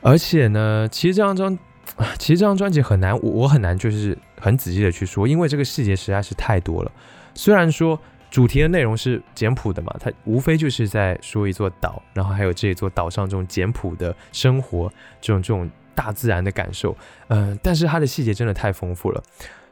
[0.00, 1.56] 而且呢，其实这张专，
[2.18, 6.90] 其实这张专辑很难，我我很难就是很仔细的去说，因为这个细节实在是太多了。
[7.32, 7.96] 虽然说
[8.28, 16.96] 主题的内容是简朴的嘛，它无非就是在说一座岛，然后还有这一座岛上这种简朴的生活，这种这种大自然的感受。
[17.28, 19.22] 嗯，但是它的细节真的太丰富了，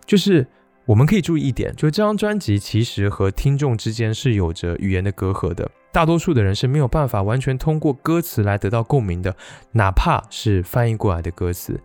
[0.06, 0.46] 就是。
[0.88, 9.36] 我们可以注意一点，就是这张专辑其实和听众之间是有着语言的隔阂的，大多数的人是没有办法完全通过歌词来得到共鸣的，
[9.72, 11.78] 哪怕是翻译过来的歌词。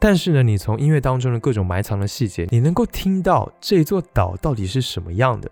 [0.00, 5.48] 但是呢，你从音乐当中的各种埋藏的细节，你能够听到这座岛到底是什么样的。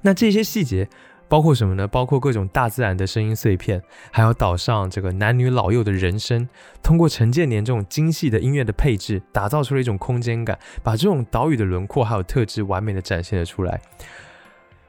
[0.00, 0.88] 那这些细节。
[1.34, 1.88] 包括什么呢？
[1.88, 3.82] 包括各种大自然的声音碎片，
[4.12, 6.48] 还有岛上这个男女老幼的人声。
[6.80, 13.80] 通过陈建年这种精细的音乐的配置，打造出了一种空间感，把这种岛屿的轮廓还有特质完美的展现了出来。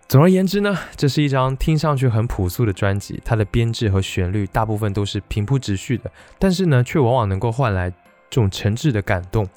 [0.07, 9.49] 总而言之呢，这是一张听上去很朴素的专辑，它的编制和旋律大部分都是平铺直叙的，但是呢，却往往能够换来这种诚挚的感动。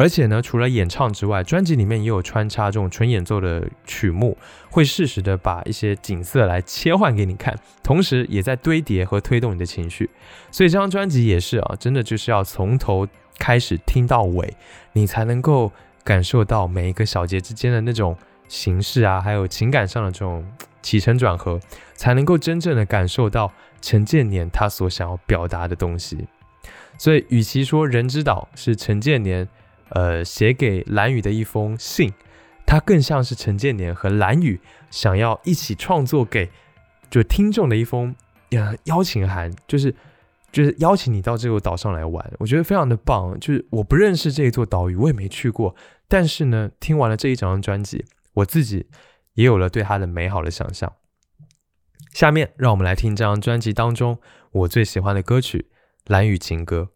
[0.00, 4.34] 而且呢，除了演唱之外，专辑里面也有穿插这种纯演奏的曲目，
[4.70, 10.08] 会适时的把一些景色来切换给你看，同时也在堆叠和推动你的情绪。
[10.50, 13.06] 所以这张专辑也是啊，真的就是要从头
[13.38, 14.56] 开始听到尾，
[14.94, 15.70] 你才能够
[16.02, 18.16] 感受到每一个小节之间的那种
[18.48, 20.42] 形式啊，还有情感上的这种
[20.80, 21.60] 起承转合，
[21.94, 26.26] 才能够真正的感受到陈建年他所想要表达的东西。
[26.96, 29.46] 所以，与其说《人之岛》是陈建年。
[29.90, 32.12] 呃，写给蓝雨的一封信，
[32.66, 34.60] 它更像是陈建年和蓝雨
[34.90, 36.50] 想要一起创作给
[37.10, 38.14] 就听众的一封
[38.50, 39.94] 呃邀请函，就是
[40.52, 43.38] 就是邀请你到这个岛上来玩，我觉得非常的棒。
[43.40, 45.74] 就是我不认识这一座岛屿，我也没去过，
[46.08, 48.86] 但是呢，听完了这一整张专辑，我自己
[49.34, 50.92] 也有了对它的美好的想象。
[52.12, 54.18] 下面让我们来听这张专辑当中
[54.52, 55.66] 我最喜欢的歌曲
[56.12, 56.90] 《蓝雨情歌》。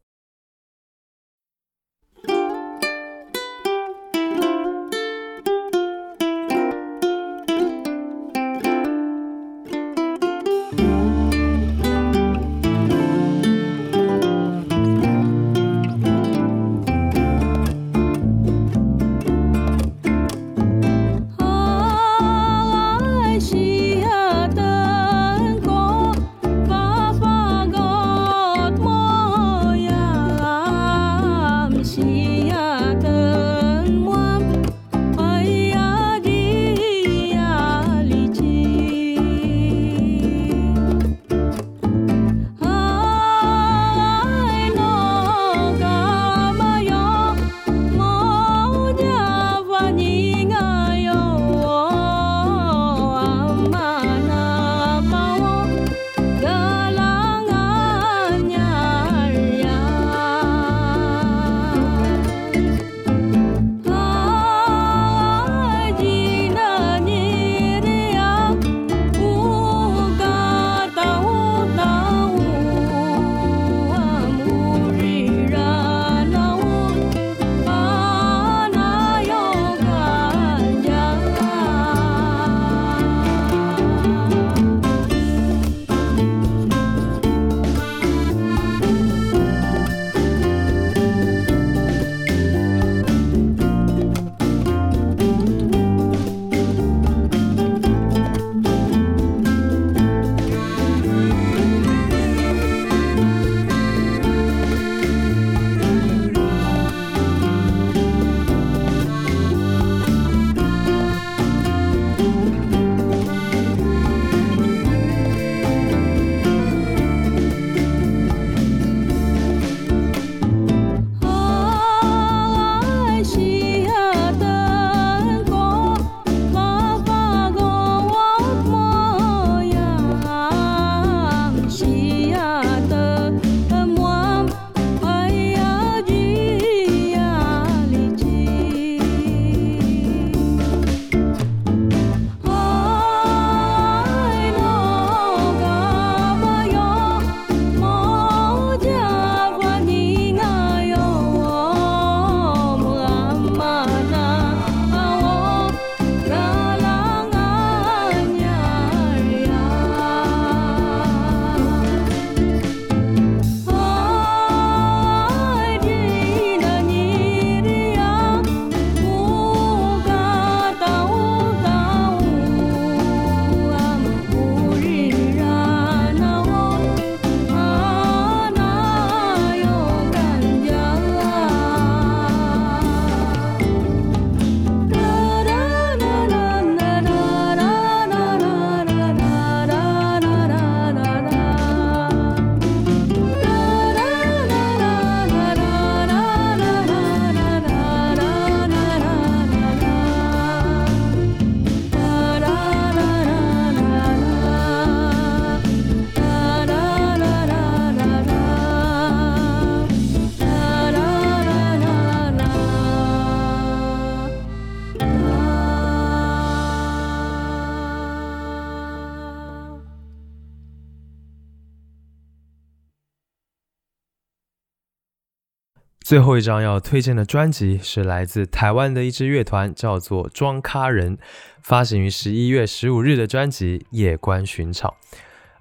[226.05, 231.17] 最后一张要推荐的专辑是来自台湾的一支乐团，叫做庄咖人，
[231.63, 234.91] 发行于十一月十五日的专辑《夜观寻常》。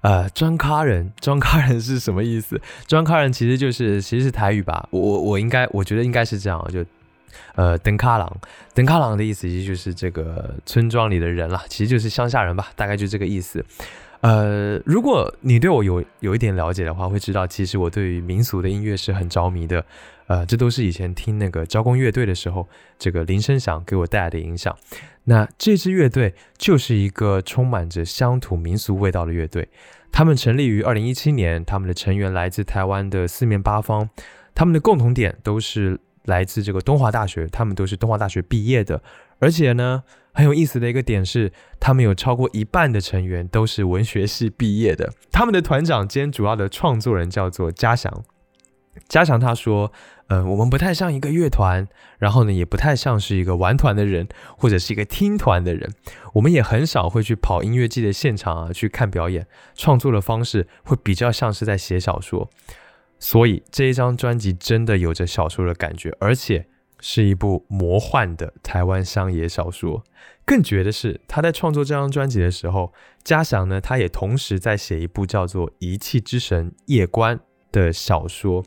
[0.02, 2.60] 呃，庄咖人， 庄咖人是什么意思？
[2.86, 6.84] 庄咖人其实就是其实是台语吧，我我我应该我觉得应该是这样，就
[7.54, 8.30] 呃登咖郎，
[8.74, 13.64] 登咖郎的意思其实就是这个村庄里的人啦，其实就是乡下人吧，大概就这个意思。
[14.20, 19.82] 呃，如果你对我有有一点了解的话，会知道其实我对于民俗的音乐是很着迷的。
[20.26, 22.68] 呃，这都是以前听那个招工乐队的时候，
[22.98, 24.76] 这个林声响给我带来的影响。
[25.24, 29.68] 那这支乐队就是一个充满着乡土民俗味道的乐队。
[30.10, 34.08] 他们成立于二零一七年，他们的成员来自台湾的四面八方，
[34.54, 39.02] 他们的共同点都是来自这个东华大学，他们都是东华大学毕业的。
[39.40, 45.12] 而且呢，很有意思的一个点是，他们有超过一半的成员都是文学系毕业的。
[45.32, 48.24] 他们的团长兼主要的创作人叫做嘉祥。
[49.08, 49.92] 嘉祥他说
[50.28, 51.86] ：“嗯，我们不太像一个乐团，
[52.18, 55.92] 然后呢，也不太像是一个玩团的人，或者是一个听团的人。
[56.34, 59.46] 我们也很少会去跑音乐季的现场啊，去看表演。
[59.74, 62.50] 创作的方式会比较像是在写小说。
[63.18, 66.66] 所以这一张专辑真的有着小说的感觉，而且
[67.00, 70.04] 是一部魔幻的台湾乡野小说。
[70.44, 72.92] 更绝的是，他在创作这张专辑的时候，
[73.22, 77.38] 嘉祥呢，他也同时在写一部叫做《遗弃之神夜观》。”
[77.74, 78.64] 的小说，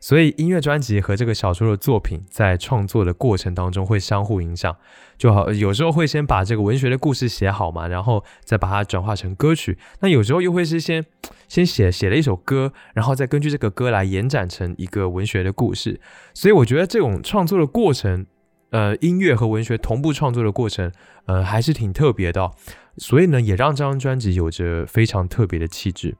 [0.00, 4.74] 所以音乐专辑和这个小说的作品在创作的过程当中会相互影响，
[5.18, 9.76] 就好有时候会先把这个文学的故事写好嘛，然后再把它转化成歌曲。
[10.00, 11.04] 那有时候又会是先
[11.46, 16.00] 先写写了一首歌，然后再根据这个歌来延展成一个文学的故事。
[16.32, 18.24] 所以我觉得这种创作的过程，
[18.70, 20.90] 呃，音乐和文学同步创作的过程，
[21.26, 22.50] 呃，还是挺特别的。
[22.98, 26.16] 所以呢，也让这张专辑有着非常特别的气质。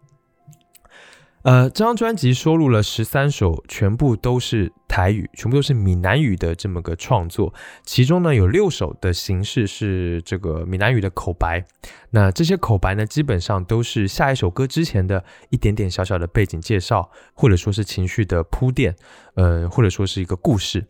[1.46, 7.54] 呃，这张专辑收录了十三首，全部都是台语，全部都是闽南语的这么个创作。
[7.84, 11.64] 其中呢，有六首的形式是这个闽南语的口白。
[12.10, 18.96] 那这些口白呢，基本上都是下一首歌之前的一点点小小的背景介绍，或者说是情绪的铺垫，
[19.36, 20.84] 呃，或者说是一个故事。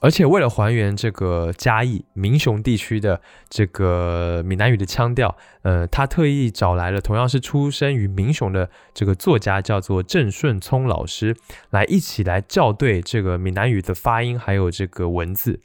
[0.00, 11.36] 而且为了还原这个嘉义民雄地区的这个闽南语的腔调，呃，他特意找来了同样是出生于民雄的这个作家，叫做郑顺聪老师，
[11.70, 15.60] 来一起来校对这个闽南语的发音还有这个文字。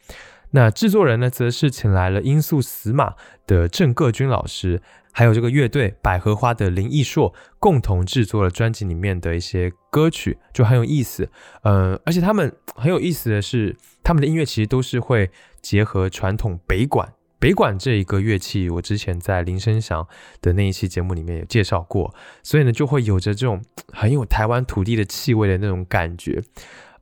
[0.51, 3.15] 那制作人呢，则是请来了音速死马
[3.47, 4.81] 的郑各军老师。
[5.18, 11.30] 还有这个乐队百合花的林奕硕共同制作了专辑里面的一些歌曲，就很有意思。
[11.63, 17.13] 呃，而且他们很有意思的是，他们的音乐其实都是会结合传统北管。
[17.39, 20.05] 北管这一个乐器，我之前在林声祥
[20.41, 22.13] 的那一期节目里面有介绍过，
[22.43, 23.63] 所以呢，就会有着这种
[23.93, 26.43] 很有台湾土地的气味的那种感觉。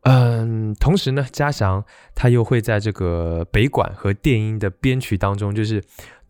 [0.02, 1.84] 嗯，同时呢，嘉祥
[2.14, 5.82] 他又会在这个北管和电音的编曲当中，就是。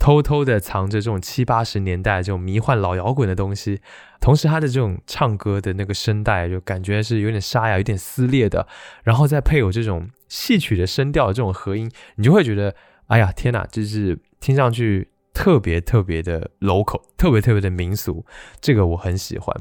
[0.04, 3.80] 偷偷的藏着这种七八十年代这种迷幻老摇滚的东西，
[4.20, 8.68] 同时他的这种唱歌的那个声带就感觉是有点沙哑、有点撕裂的，
[9.06, 12.76] 然后再配有这种戏曲的声调的这种合音，你就会觉得，
[13.08, 18.26] 哎呀，天哪，就是听上去特别特别的 local，特别特别的民俗，
[18.60, 19.56] 这个我很喜欢。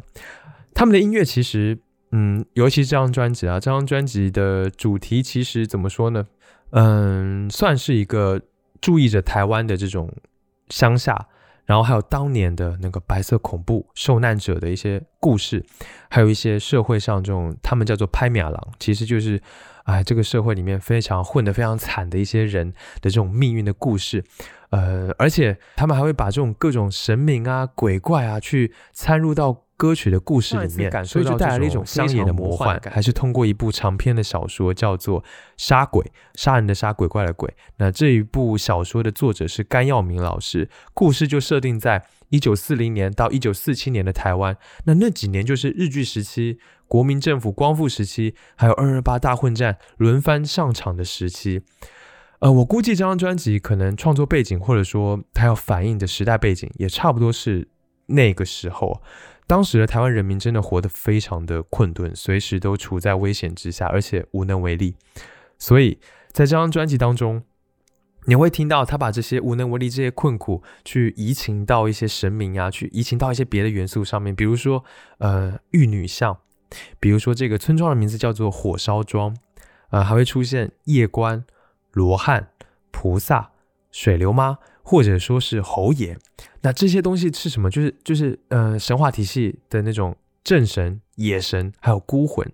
[0.74, 1.78] 他们的音乐其实，
[2.10, 6.26] 嗯，尤其这张专辑啊，这张专辑的主题其实怎么说呢？
[6.70, 8.40] 嗯，算是一个
[8.80, 10.12] 注意着台湾的这种。
[10.72, 11.28] 乡下，
[11.66, 15.62] 然后还有当年的那个白色恐怖受难者的一些故事，
[16.08, 19.38] 还有一些社会上这种他们叫做拍米郎，其实就是
[19.84, 24.24] 哎这个社会里面非常混得非常惨的一些人的这种命运的故事，
[24.70, 29.64] 呃，而且他们还会把这种各种神明啊、鬼怪啊去掺入到。
[29.82, 35.20] 歌曲的故事里面，所以就带来了一种乡野的魔幻，还是通过一部长篇的小说，叫做
[35.56, 36.04] 《杀鬼》，
[36.36, 37.52] 杀人的杀，鬼怪的鬼。
[37.78, 44.56] 那这一部小说的作者是甘耀明老师，故事就设定在一九四零年到一九四七年的台湾。
[44.84, 51.62] 那那几年就是日据时期、国民政府光复时期，还有二二八大混战轮番上场的时期。
[52.38, 57.66] 呃，我估计这张专辑可能创作背景，或者说它要反映的时代背景，也差不多是
[58.06, 59.02] 那个时候。
[59.52, 64.96] 当时的台湾人民真的活得非常的困顿，随时都处在危险之下，而且无能为力。
[65.58, 65.98] 所以
[66.30, 67.42] 在这张专辑当中，
[68.24, 74.82] 你会听到他把这些无能为力、这些困苦，去移情到一些神明啊，去移情到一些别的元素上面，比如说
[75.18, 76.38] 呃玉女像，
[76.98, 79.36] 比如说这个村庄的名字叫做火烧庄，
[79.90, 81.44] 呃还会出现夜观、
[81.90, 82.48] 罗汉、
[82.90, 83.50] 菩萨、
[83.90, 84.56] 水流妈。
[84.82, 86.16] 或者说是侯爷，
[86.62, 87.70] 那这些东西是什么？
[87.70, 92.46] 就是就是呃神话体系的那种正神、野神，还有孤魂。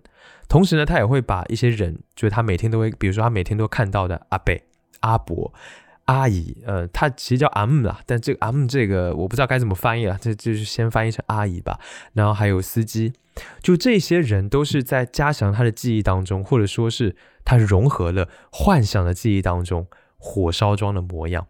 [0.47, 4.63] 同时呢，他也会把一些人，就是他每天都会，比如说他每天都看到的阿贝、
[5.01, 5.53] 阿伯、
[6.05, 11.79] 阿姨，呃，他其实叫阿姆啦，但这个阿姆这个我不知道该怎么翻译了，这就是先翻译成阿姨吧。
[12.13, 13.13] 然后还有司机，
[13.61, 17.15] 就这些人都是在加强他的记忆当中，或者说是
[17.45, 19.85] 他融合了幻想的记忆当中
[20.17, 21.47] 火烧庄的模样。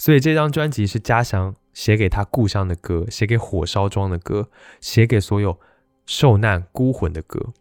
[0.00, 4.48] 所以这张专辑是嘉祥写给他故乡的歌，写给火烧庄的歌，
[4.80, 5.60] 写给所有
[6.06, 7.52] 受难孤魂的歌。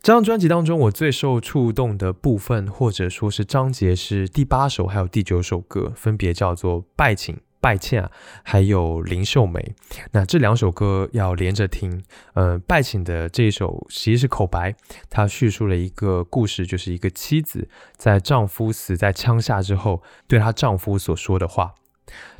[0.00, 7.34] 这张专辑当中，我最受触动的部分，或者说是章节，是第八首还有第九首歌，分别叫做《拜请》。
[7.64, 8.06] 拜欠
[8.42, 9.74] 还有林秀梅，
[10.12, 12.04] 那这两首歌要连着听。
[12.34, 14.74] 呃，拜请的这一首其实是口白，
[15.08, 21.74] 它叙述了一个故事，就是一个妻子在丈夫死在枪下之后，对她丈夫所说的话。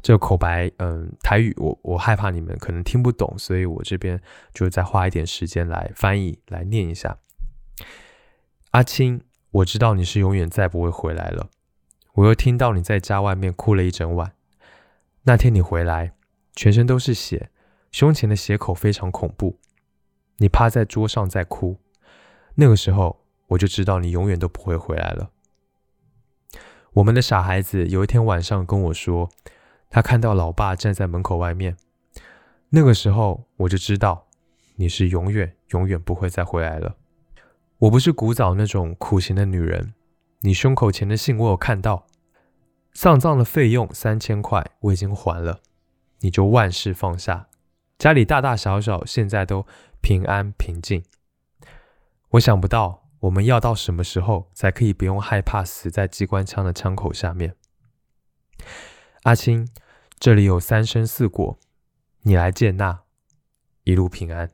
[0.02, 4.20] 这个口白，嗯，台语我我害怕你们可能听不懂，所以我这边
[4.52, 7.16] 就再花一点时间来翻译来念一下。
[8.72, 9.22] 阿青，
[9.52, 11.48] 我知道你是永远再不会回来了。
[12.16, 14.32] 我又听到你在家外面哭了一整晚。
[15.26, 16.12] 那天你回来，
[16.54, 17.50] 全身都是血，
[17.90, 19.58] 胸前的血口非常恐怖。
[20.36, 21.78] 你趴在桌上在哭，
[22.56, 25.30] 那个时候我就知道你永远都不会回来了。
[26.92, 29.30] 我们的傻孩子有一天晚上跟我说，
[29.88, 31.78] 他看到老爸站在门口外面，
[32.68, 34.26] 那个时候我就知道
[34.76, 36.96] 你是永远永远不会再回来了。
[37.78, 39.94] 我不是古早那种苦情的女人，
[40.40, 42.06] 你胸口前的信我有看到。
[42.94, 45.60] 丧葬的费用三千块，我已经还了，
[46.20, 47.48] 你就万事放下，
[47.98, 49.66] 家里大大小小现在都
[50.00, 51.04] 平安平静。
[52.30, 57.56] 我想不到我们要到什么时候才可以不用害怕死在机关枪的枪口下面。
[59.24, 59.68] 阿青，
[60.18, 61.58] 这里有三生四果，
[62.22, 63.00] 你来见那，
[63.82, 64.50] 一路平安。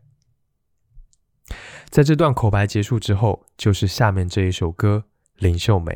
[1.90, 5.04] 在这段口白结束之后，就是下面这一首歌
[5.42, 5.92] 《林秀梅》。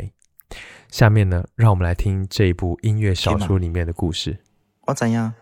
[0.88, 4.38] 下面呢，让我们来听这一部音乐小说里面的故事。
[4.82, 5.32] 我知影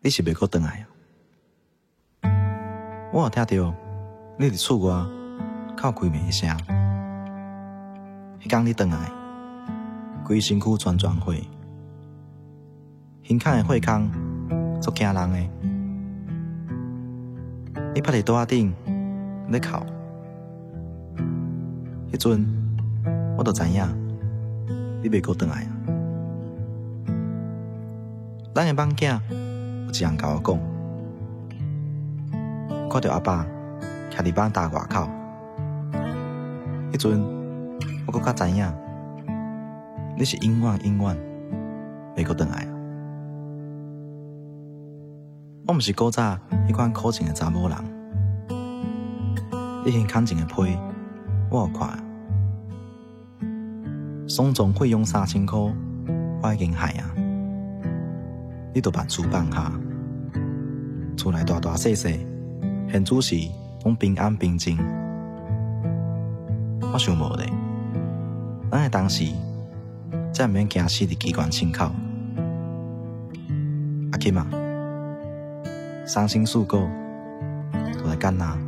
[0.00, 0.86] 你是袂阁回来
[2.20, 2.30] 啊！
[3.12, 3.74] 我有听到
[4.38, 5.06] 你伫厝外
[5.76, 6.48] 靠开门声。
[8.40, 9.10] 迄天你回来，
[10.24, 11.44] 规身躯全全血，
[13.22, 14.10] 胸口的火坑
[14.82, 15.38] 足惊人的。
[17.94, 18.74] 你趴伫桌顶
[19.48, 19.78] 咧哭，
[22.12, 22.44] 迄阵
[23.36, 23.84] 我都知影。
[25.02, 25.70] 你袂阁回来啊？
[28.54, 29.20] 咱的梦囝
[29.84, 30.58] 有一人甲我讲，
[32.88, 33.44] 看到阿爸
[34.10, 35.08] 徛伫房大外口，
[36.92, 37.20] 迄阵
[38.06, 38.72] 我阁较知影，
[40.16, 41.16] 你是永远永远
[42.16, 42.68] 袂阁回来啊！
[45.66, 47.76] 我毋是古早迄款苦情的查某人，
[49.84, 50.78] 你现看情的批，
[51.50, 52.03] 我有看。
[54.36, 55.56] 丧葬费用三千块，
[56.42, 57.06] 我已经害啊！
[58.74, 59.70] 你都办厝办下，
[61.16, 62.26] 厝内大大细细，
[62.90, 63.36] 现主是
[63.84, 64.76] 拢平安平静。
[66.92, 67.48] 我想无咧，
[68.72, 69.24] 咱个当时
[70.32, 71.92] 才毋免惊死伫机关枪口。
[74.10, 74.44] 阿金啊，
[76.04, 76.78] 伤心事故
[78.02, 78.58] 都来干哪？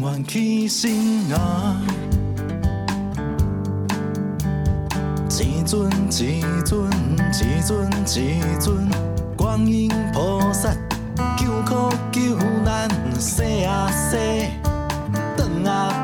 [0.00, 0.92] 晚起身
[1.32, 1.82] 啊，
[5.28, 6.88] 一尊一尊
[7.32, 8.88] 一尊一尊
[9.36, 10.72] 观音菩萨，
[11.36, 12.88] 救苦救难，
[13.18, 14.16] 西啊西，
[15.36, 15.97] 等啊。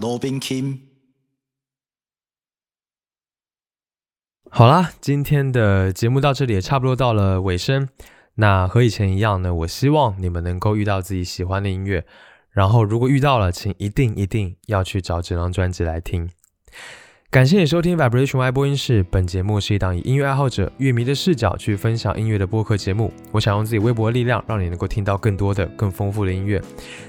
[0.00, 0.88] 罗宾。
[4.50, 7.88] 好啦，今天的节目到这里也差不多到了尾声。
[8.36, 12.06] 那和以前一样呢，我希望你们能够遇到自己喜欢的音乐，
[12.50, 16.30] 然后如果遇到了，请一定一定要去找这张专辑来听。
[17.30, 23.12] 感谢你收听 Vibration Y 播音室，本节目是一档以音乐爱好者、乐迷的视角去分享音乐的播客节目。
[23.32, 26.58] 我想用自己微薄的力量，让你能够听到更多的、更丰富的音乐。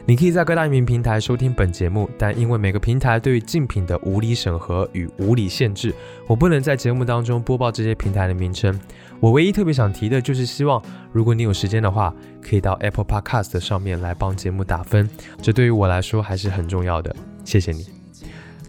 [0.05, 5.95] 你可以在各大音频平台收听本节目，但因为每个平台对于竞品的无理审核与无理限制，
[6.27, 8.77] 我不能在节目当中播报这些平台的名称。
[9.21, 10.83] 我唯一特别想提的就是，希望
[11.13, 15.09] 如果你有时间的话，可以到 Apple Podcast 上面来帮节目打分，
[15.41, 17.15] 这对于我来说还是很重要的。
[17.45, 17.98] 谢谢你。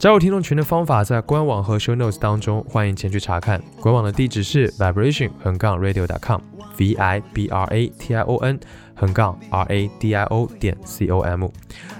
[0.00, 3.62] 加入听众群的方法在官网和 show notes 当中，欢迎前去查看。
[3.82, 8.58] 官网的地址是 vibration 横杠 radio.com，v i b r a t i o n
[8.94, 11.50] 横杠 r a d i o 点 c o m。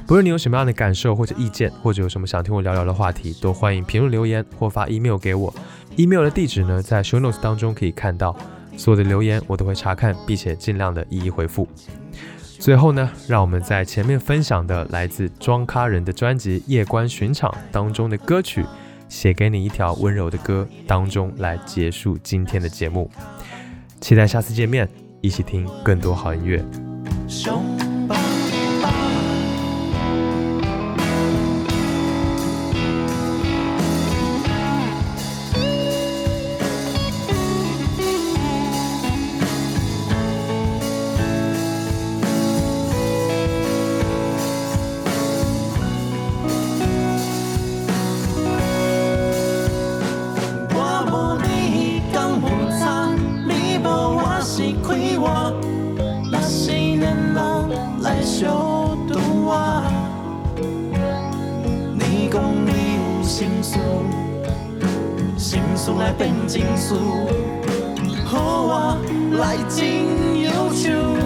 [0.06, 5.52] 不论你有什么样的感受或者意见，或者有什么想听我聊聊的话题，都欢迎评论留言或发 email 给我。
[5.96, 8.34] email 的地址呢，在 show notes 当中可以看到。
[8.78, 11.68] 所有的留言我都会查看，并且尽量的一一回复。
[12.60, 18.62] 最后呢，让我们在前面分享的来自庄咖人的专辑《夜观寻常》当中的歌曲
[19.08, 23.10] 《写给你一条温柔的歌》当中来结束今天的节目。
[24.02, 24.86] 期待下次见面，
[25.22, 26.62] 一起听更多好音乐。
[63.78, 68.96] 有心事，来变情事，予我
[69.38, 71.19] 来真忧愁。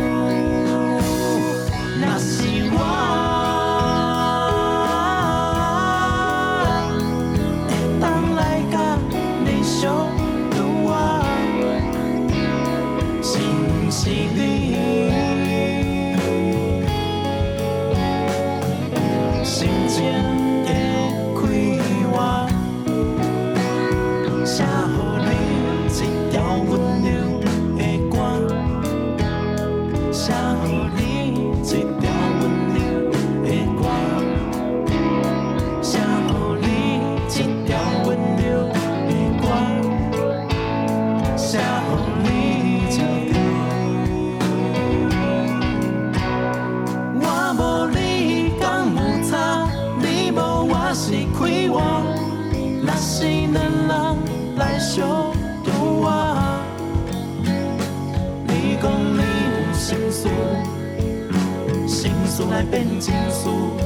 [63.44, 63.83] 变